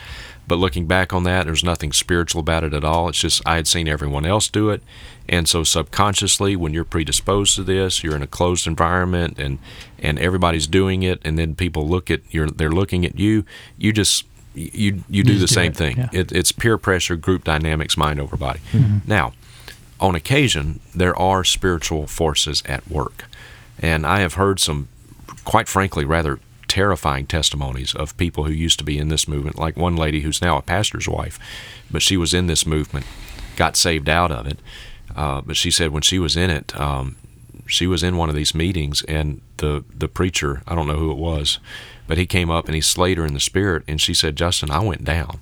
[0.51, 3.07] But looking back on that, there's nothing spiritual about it at all.
[3.07, 4.83] It's just I had seen everyone else do it.
[5.29, 9.59] And so subconsciously, when you're predisposed to this, you're in a closed environment and,
[9.97, 13.45] and everybody's doing it, and then people look at you're they're looking at you,
[13.77, 15.97] you just you you do the do same it, thing.
[15.97, 16.09] yeah.
[16.11, 18.59] It, it's peer pressure, group dynamics, mind over body.
[18.73, 19.07] Mm-hmm.
[19.09, 19.31] Now,
[20.01, 23.23] on occasion, there are spiritual forces at work.
[23.79, 24.89] And I have heard some,
[25.45, 26.41] quite frankly, rather
[26.71, 30.41] terrifying testimonies of people who used to be in this movement, like one lady who's
[30.41, 31.37] now a pastor's wife,
[31.91, 33.05] but she was in this movement,
[33.57, 34.57] got saved out of it.
[35.13, 37.17] Uh, but she said when she was in it, um,
[37.67, 41.11] she was in one of these meetings, and the, the preacher, I don't know who
[41.11, 41.59] it was,
[42.07, 44.71] but he came up and he slayed her in the spirit, and she said, Justin,
[44.71, 45.41] I went down.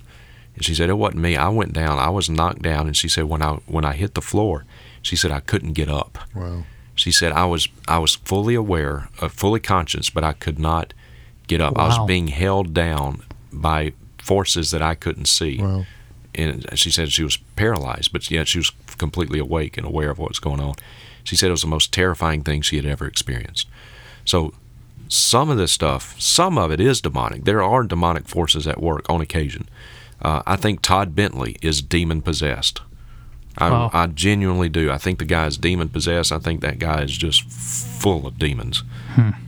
[0.56, 1.36] And she said, It wasn't me.
[1.36, 2.00] I went down.
[2.00, 2.88] I was knocked down.
[2.88, 4.64] And she said, When I when I hit the floor,
[5.00, 6.18] she said I couldn't get up.
[6.34, 6.64] Wow.
[6.96, 10.92] She said I was I was fully aware, uh, fully conscious, but I could not
[11.50, 11.76] get up.
[11.78, 13.22] I was being held down
[13.52, 15.58] by forces that I couldn't see.
[15.58, 15.84] Wow.
[16.34, 20.18] And she said she was paralyzed, but yet she was completely awake and aware of
[20.18, 20.74] what was going on.
[21.24, 23.66] She said it was the most terrifying thing she had ever experienced.
[24.24, 24.54] So
[25.08, 27.44] some of this stuff, some of it is demonic.
[27.44, 29.68] There are demonic forces at work on occasion.
[30.22, 32.80] Uh, I think Todd Bentley is demon possessed.
[33.60, 33.90] I, Wow.
[33.92, 34.90] I genuinely do.
[34.90, 36.32] I think the guy is demon possessed.
[36.32, 38.82] I think that guy is just full of demons.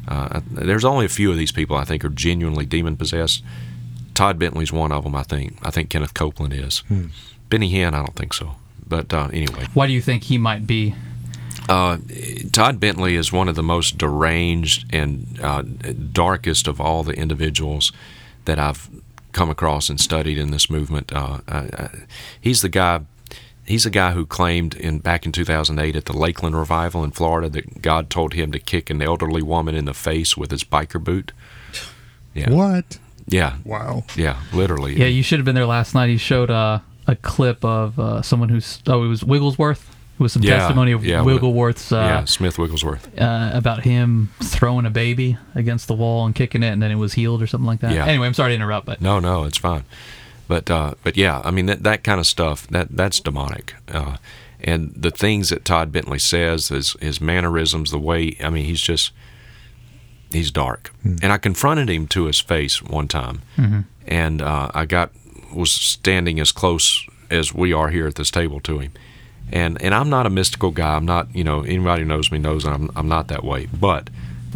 [0.09, 3.43] Uh, there's only a few of these people I think are genuinely demon possessed.
[4.15, 5.15] Todd Bentley's one of them.
[5.15, 5.57] I think.
[5.63, 6.83] I think Kenneth Copeland is.
[7.49, 8.57] Benny Hinn, I don't think so.
[8.87, 10.95] But uh, anyway, why do you think he might be
[11.69, 11.99] uh,
[12.53, 15.63] Todd Bentley is one of the most deranged and uh,
[16.13, 17.93] darkest of all the individuals
[18.45, 18.91] that I've
[19.33, 21.13] come across and studied in this movement.
[21.13, 21.89] Uh, uh, uh,
[22.41, 23.01] he's the guy.
[23.65, 27.49] He's a guy who claimed in back in 2008 at the Lakeland revival in Florida
[27.51, 31.03] that God told him to kick an elderly woman in the face with his biker
[31.03, 31.33] boot.
[32.35, 32.99] Yeah, What?
[33.29, 34.05] yeah, Wow.
[34.17, 34.99] yeah, literally.
[34.99, 38.23] yeah you should have been there last night he showed uh, a clip of uh,
[38.23, 39.89] someone who's oh it was wigglesworth
[40.19, 43.17] it was some Yeah, testimony of yeah, wigglesworth's uh, yeah, Smith Wigglesworth.
[43.21, 46.97] uh, about him throwing a baby against the wall and kicking it, and then it
[46.97, 47.93] was healed or something like that.
[47.95, 48.07] Yeah.
[48.07, 49.85] Anyway, I'm sorry to interrupt, but No, no, it's fine.
[50.49, 53.75] But uh, but yeah, I mean that that kind of stuff that that's demonic.
[53.89, 54.17] Uh,
[54.65, 58.81] and the things that Todd Bentley says, his his mannerisms, the way I mean, he's
[58.81, 59.13] just
[60.31, 60.93] he's dark.
[61.05, 63.43] And I confronted him to his face one time,
[64.07, 65.11] and uh, I got
[65.55, 68.93] was standing as close as we are here at this table to him.
[69.53, 70.97] And and I'm not a mystical guy.
[70.97, 73.67] I'm not you know anybody who knows me knows I'm I'm not that way.
[73.67, 74.11] But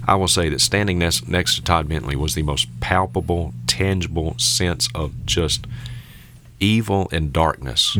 [0.06, 4.38] I will say that standing next, next to Todd Bentley was the most palpable, tangible
[4.38, 5.66] sense of just
[6.60, 7.94] evil and darkness.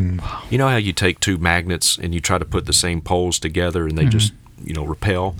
[0.49, 3.37] You know how you take two magnets and you try to put the same poles
[3.37, 5.35] together and they just, you know, repel?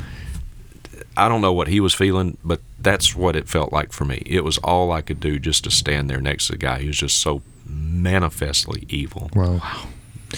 [1.16, 4.22] I don't know what he was feeling, but that's what it felt like for me.
[4.28, 6.88] It was all I could do just to stand there next to the guy who
[6.88, 9.32] was just so manifestly evil.
[9.34, 9.88] Wow.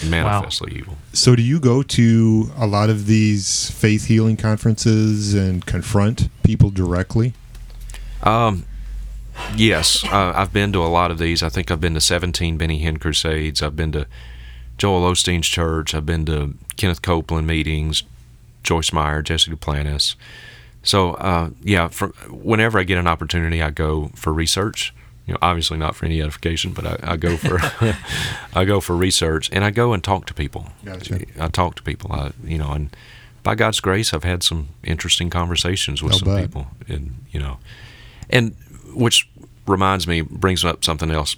[0.06, 0.96] Manifestly evil.
[1.12, 6.70] So, do you go to a lot of these faith healing conferences and confront people
[6.70, 7.34] directly?
[8.22, 8.64] Um,
[9.56, 11.42] yes, uh, I've been to a lot of these.
[11.42, 13.62] I think I've been to 17 Benny Hinn crusades.
[13.62, 14.06] I've been to
[14.78, 15.94] Joel Osteen's church.
[15.94, 18.02] I've been to Kenneth Copeland meetings,
[18.62, 20.14] Joyce Meyer, Jesse Duplantis.
[20.82, 24.94] So, uh, yeah, from, whenever I get an opportunity, I go for research.
[25.26, 27.58] You know, obviously not for any edification, but I, I go for
[28.58, 30.68] I go for research, and I go and talk to people.
[30.84, 31.20] Gotcha.
[31.38, 32.10] I talk to people.
[32.12, 32.96] I, you know, and
[33.42, 36.46] by God's grace, I've had some interesting conversations with I'll some bet.
[36.46, 37.58] people, and you know,
[38.28, 38.56] and
[38.94, 39.28] which
[39.66, 41.36] reminds me, brings up something else.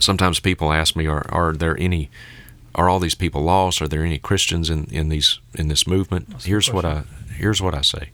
[0.00, 2.10] Sometimes people ask me, "Are are there any?
[2.74, 3.82] Are all these people lost?
[3.82, 7.04] Are there any Christians in in these in this movement?" Here's what I
[7.36, 8.10] here's what I say.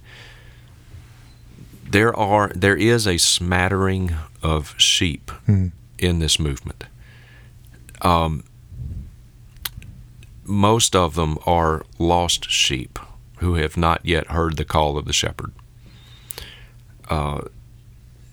[1.91, 5.30] There are there is a smattering of sheep
[5.99, 6.84] in this movement.
[8.03, 8.45] Um,
[10.45, 12.99] most of them are lost sheep
[13.39, 15.53] who have not yet heard the call of the shepherd.
[17.09, 17.43] Uh,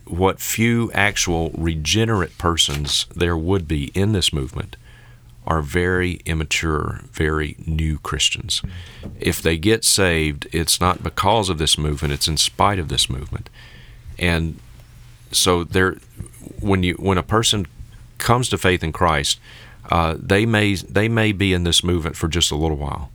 [0.07, 4.75] what few actual regenerate persons there would be in this movement
[5.47, 8.61] are very immature, very new Christians.
[9.19, 13.09] If they get saved, it's not because of this movement, it's in spite of this
[13.09, 13.49] movement.
[14.17, 14.59] And
[15.31, 15.97] so there
[16.59, 17.67] when you when a person
[18.17, 19.39] comes to faith in Christ,
[19.91, 23.11] uh, they may they may be in this movement for just a little while,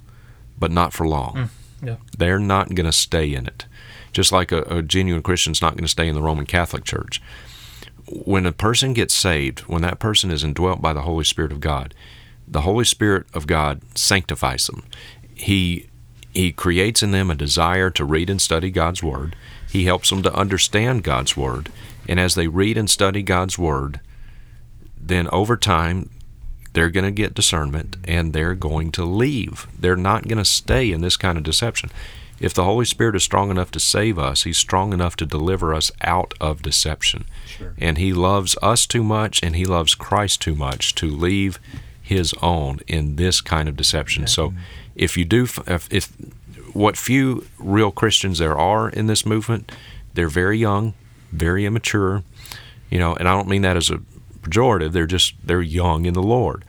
[0.59, 1.51] but not for long.
[1.83, 1.97] Yeah.
[2.17, 3.65] They're not going to stay in it.
[4.13, 7.23] Just like a, a genuine Christian's not going to stay in the Roman Catholic Church.
[8.09, 11.61] When a person gets saved, when that person is indwelt by the Holy Spirit of
[11.61, 11.95] God,
[12.47, 14.83] the Holy Spirit of God sanctifies them.
[15.35, 15.87] He
[16.33, 19.35] he creates in them a desire to read and study God's Word.
[19.69, 21.71] He helps them to understand God's Word.
[22.09, 24.01] And as they read and study God's Word,
[24.97, 26.09] then over time,
[26.73, 29.67] they're going to get discernment and they're going to leave.
[29.77, 31.91] They're not going to stay in this kind of deception.
[32.41, 35.75] If the Holy Spirit is strong enough to save us, He's strong enough to deliver
[35.75, 37.27] us out of deception.
[37.79, 41.59] And He loves us too much and He loves Christ too much to leave
[42.03, 44.27] His own in this kind of deception.
[44.27, 44.55] So
[44.97, 46.13] if you do, if, if
[46.73, 49.71] what few real Christians there are in this movement,
[50.15, 50.95] they're very young,
[51.33, 52.23] very immature,
[52.91, 54.01] you know, and I don't mean that as a
[54.43, 54.93] pejorative.
[54.93, 56.65] They're just they're young in the Lord.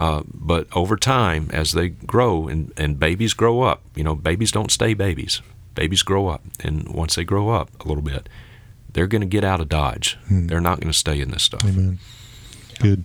[0.00, 4.50] Uh, but over time, as they grow and, and babies grow up, you know, babies
[4.50, 5.42] don't stay babies.
[5.74, 8.26] Babies grow up, and once they grow up a little bit,
[8.92, 10.16] they're going to get out of Dodge.
[10.30, 11.62] They're not going to stay in this stuff.
[11.64, 11.98] Amen.
[12.80, 13.04] Good.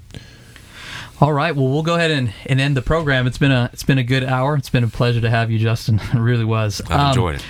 [1.22, 1.56] All right.
[1.56, 3.28] Well, we'll go ahead and, and end the program.
[3.28, 4.56] It's been a it's been a good hour.
[4.56, 6.00] It's been a pleasure to have you, Justin.
[6.14, 6.82] It really was.
[6.90, 7.46] I've Um, enjoyed it.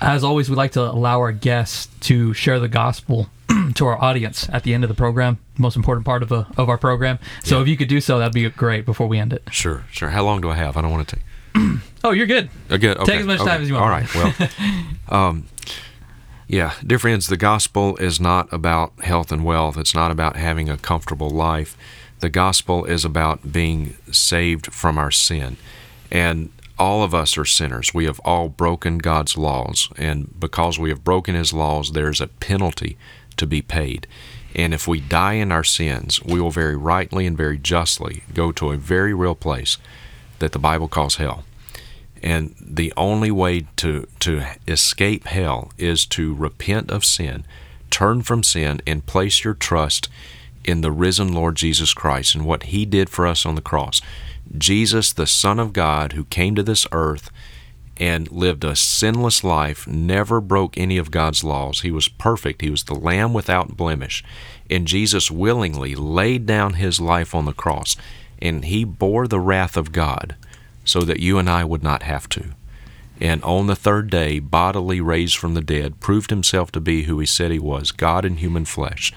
[0.00, 3.28] As always, we like to allow our guests to share the gospel
[3.74, 5.38] to our audience at the end of the program.
[5.58, 7.18] Most important part of, a, of our program.
[7.42, 7.62] So Yeah.
[7.62, 9.42] if you could do so, that'd be great before we end it.
[9.50, 10.10] Sure, sure.
[10.10, 10.76] How long do I have?
[10.76, 11.24] I don't want to take.
[12.04, 12.48] Oh, you're good.
[12.70, 13.50] Again, okay, Take as much okay.
[13.50, 13.84] time as you want.
[13.84, 14.14] All right.
[14.14, 14.48] Well,
[15.28, 15.46] um,
[16.46, 19.76] yeah, dear friends, the gospel is not about health and wealth.
[19.76, 21.76] It's not about having a comfortable life.
[22.20, 25.56] The gospel is about being saved from our sin,
[26.12, 27.92] and all of us are sinners.
[27.92, 32.28] We have all broken God's laws, and because we have broken His laws, there's a
[32.28, 32.96] penalty
[33.36, 34.06] to be paid.
[34.54, 38.52] And if we die in our sins, we will very rightly and very justly go
[38.52, 39.78] to a very real place
[40.38, 41.44] that the Bible calls hell.
[42.22, 47.44] And the only way to, to escape hell is to repent of sin,
[47.90, 50.08] turn from sin, and place your trust
[50.64, 54.02] in the risen Lord Jesus Christ and what He did for us on the cross.
[54.56, 57.30] Jesus, the Son of God, who came to this earth
[57.96, 61.80] and lived a sinless life, never broke any of God's laws.
[61.80, 62.62] He was perfect.
[62.62, 64.24] He was the Lamb without blemish.
[64.70, 67.96] And Jesus willingly laid down His life on the cross,
[68.40, 70.36] and He bore the wrath of God
[70.84, 72.54] so that you and I would not have to.
[73.20, 77.18] And on the third day, bodily raised from the dead, proved himself to be who
[77.18, 79.12] he said he was God in human flesh.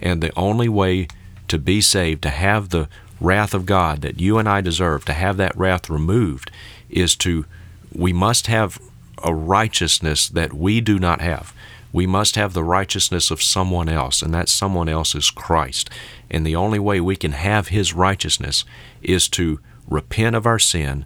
[0.00, 1.08] And the only way
[1.48, 2.88] to be saved, to have the
[3.20, 6.50] wrath of God that you and I deserve, to have that wrath removed,
[6.90, 7.46] is to,
[7.92, 8.78] we must have
[9.22, 11.54] a righteousness that we do not have.
[11.92, 15.88] We must have the righteousness of someone else, and that someone else is Christ.
[16.30, 18.64] And the only way we can have his righteousness
[19.00, 21.04] is to repent of our sin,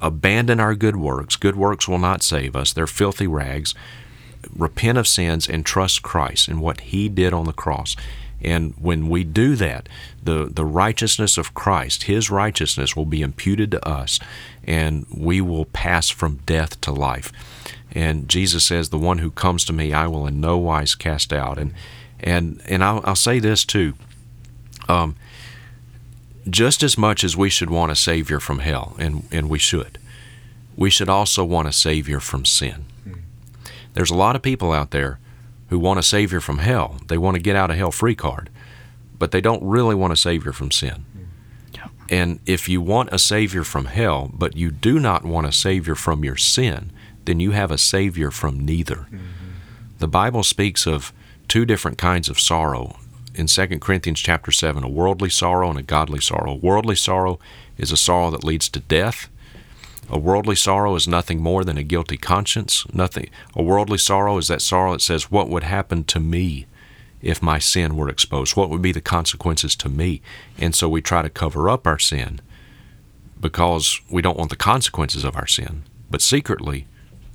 [0.00, 1.36] abandon our good works.
[1.36, 3.74] Good works will not save us, they're filthy rags.
[4.54, 7.96] repent of sins and trust Christ and what He did on the cross.
[8.42, 9.88] And when we do that,
[10.22, 14.20] the, the righteousness of Christ, His righteousness, will be imputed to us,
[14.64, 17.32] and we will pass from death to life.
[17.92, 21.32] And Jesus says, "The one who comes to me, I will in no wise cast
[21.32, 21.74] out." And
[22.20, 23.94] and and I'll, I'll say this too.
[24.88, 25.16] Um,
[26.48, 29.98] just as much as we should want a savior from hell, and and we should,
[30.76, 32.84] we should also want a savior from sin.
[33.94, 35.18] There's a lot of people out there
[35.68, 36.96] who want a savior from hell.
[37.08, 38.50] They want to get out of hell free card,
[39.18, 41.04] but they don't really want a savior from sin.
[41.72, 41.88] Yeah.
[42.08, 45.94] And if you want a savior from hell, but you do not want a savior
[45.94, 46.90] from your sin,
[47.24, 49.06] then you have a savior from neither.
[49.10, 49.18] Mm-hmm.
[49.98, 51.12] The Bible speaks of
[51.48, 52.96] two different kinds of sorrow.
[53.34, 56.54] In 2 Corinthians chapter 7, a worldly sorrow and a godly sorrow.
[56.54, 57.38] Worldly sorrow
[57.76, 59.28] is a sorrow that leads to death.
[60.10, 62.86] A worldly sorrow is nothing more than a guilty conscience.
[62.92, 63.28] Nothing.
[63.54, 66.66] A worldly sorrow is that sorrow that says, "What would happen to me
[67.20, 68.56] if my sin were exposed?
[68.56, 70.22] What would be the consequences to me?"
[70.58, 72.40] And so we try to cover up our sin
[73.40, 75.82] because we don't want the consequences of our sin.
[76.10, 76.86] But secretly,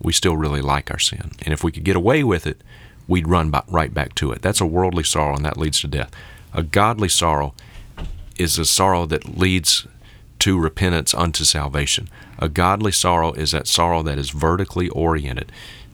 [0.02, 1.32] we still really like our sin.
[1.44, 2.62] And if we could get away with it,
[3.08, 4.42] we'd run by, right back to it.
[4.42, 6.12] That's a worldly sorrow, and that leads to death.
[6.54, 7.54] A godly sorrow
[8.36, 9.86] is a sorrow that leads
[10.44, 12.10] to repentance unto salvation.
[12.38, 15.50] A godly sorrow is that sorrow that is vertically oriented.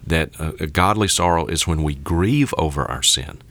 [0.07, 3.43] That a, a godly sorrow is when we grieve over our sin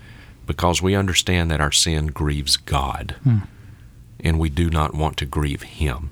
[0.44, 3.14] because we understand that our sin grieves God.
[3.22, 3.38] Hmm.
[4.18, 6.10] And we do not want to grieve him.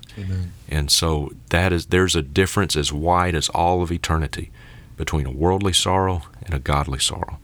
[0.69, 4.51] And so that is there's a difference as wide as all of eternity
[4.95, 7.39] between a worldly sorrow and a godly sorrow.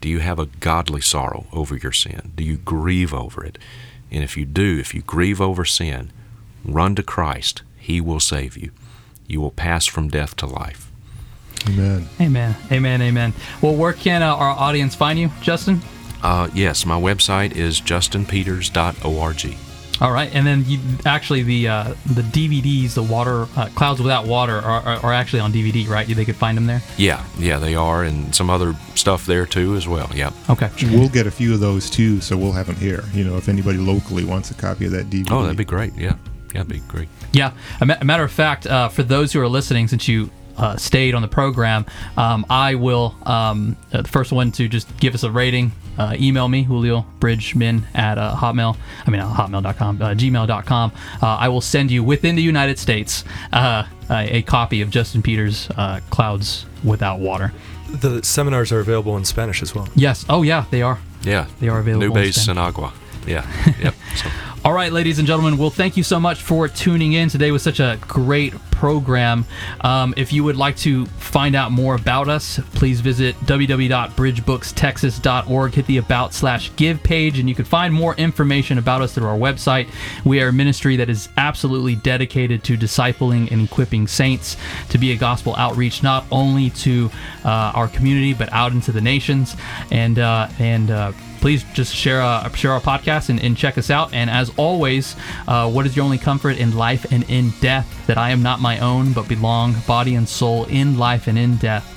[0.00, 2.32] Do you have a godly sorrow over your sin?
[2.34, 3.56] Do you grieve over it?
[4.10, 6.10] And if you do, if you grieve over sin,
[6.66, 7.62] run to Christ.
[7.76, 8.70] He will save you.
[9.26, 10.90] You will pass from death to life.
[11.68, 12.08] Amen.
[12.20, 12.56] Amen.
[12.70, 13.02] Amen.
[13.02, 13.32] Amen.
[13.60, 15.80] Well, where can uh, our audience find you, Justin?
[16.22, 19.56] Uh, yes, my website is justinpeters.org.
[19.98, 24.26] All right, and then you, actually the uh, the DVDs, the Water uh, Clouds Without
[24.26, 26.06] Water, are, are, are actually on DVD, right?
[26.06, 26.82] They could find them there.
[26.98, 30.10] Yeah, yeah, they are, and some other stuff there too as well.
[30.14, 30.34] Yep.
[30.50, 30.70] Okay.
[30.82, 33.04] We'll get a few of those too, so we'll have them here.
[33.14, 35.30] You know, if anybody locally wants a copy of that DVD.
[35.30, 35.94] Oh, that'd be great.
[35.94, 36.16] Yeah, yeah,
[36.62, 37.08] that'd be great.
[37.32, 37.52] Yeah.
[37.80, 40.76] A, ma- a matter of fact, uh, for those who are listening, since you uh,
[40.76, 41.84] stayed on the program,
[42.16, 45.72] um, I will um, uh, the first one to just give us a rating.
[45.98, 48.76] Uh, email me Julio Bridgeman at uh, Hotmail.
[49.06, 50.92] I mean, uh, hotmail.com, uh, gmail.com.
[51.22, 55.22] Uh, I will send you within the United States uh, a, a copy of Justin
[55.22, 57.52] Peters' uh, Clouds Without Water.
[57.90, 59.88] The seminars are available in Spanish as well.
[59.94, 60.26] Yes.
[60.28, 60.98] Oh, yeah, they are.
[61.22, 62.34] Yeah, They are available in Nubes Spanish.
[62.46, 62.92] Sin Agua.
[63.26, 63.46] Yeah,
[63.82, 63.94] yep.
[64.16, 64.28] So,
[64.66, 67.28] All right, ladies and gentlemen, well, thank you so much for tuning in.
[67.28, 69.44] Today was such a great program.
[69.82, 75.72] Um, if you would like to find out more about us, please visit www.bridgebooks.texas.org.
[75.72, 79.28] Hit the About slash Give page, and you can find more information about us through
[79.28, 79.88] our website.
[80.24, 84.56] We are a ministry that is absolutely dedicated to discipling and equipping saints
[84.88, 87.08] to be a gospel outreach, not only to
[87.44, 89.54] uh, our community, but out into the nations.
[89.92, 93.90] And, uh, and, uh, please just share uh, share our podcast and, and check us
[93.90, 94.12] out.
[94.12, 95.16] And as always,
[95.46, 98.06] uh, what is your only comfort in life and in death?
[98.06, 101.56] That I am not my own, but belong body and soul in life and in
[101.56, 101.92] death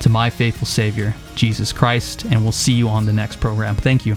[0.00, 2.24] to my faithful Savior, Jesus Christ.
[2.24, 3.76] And we'll see you on the next program.
[3.76, 4.16] Thank you.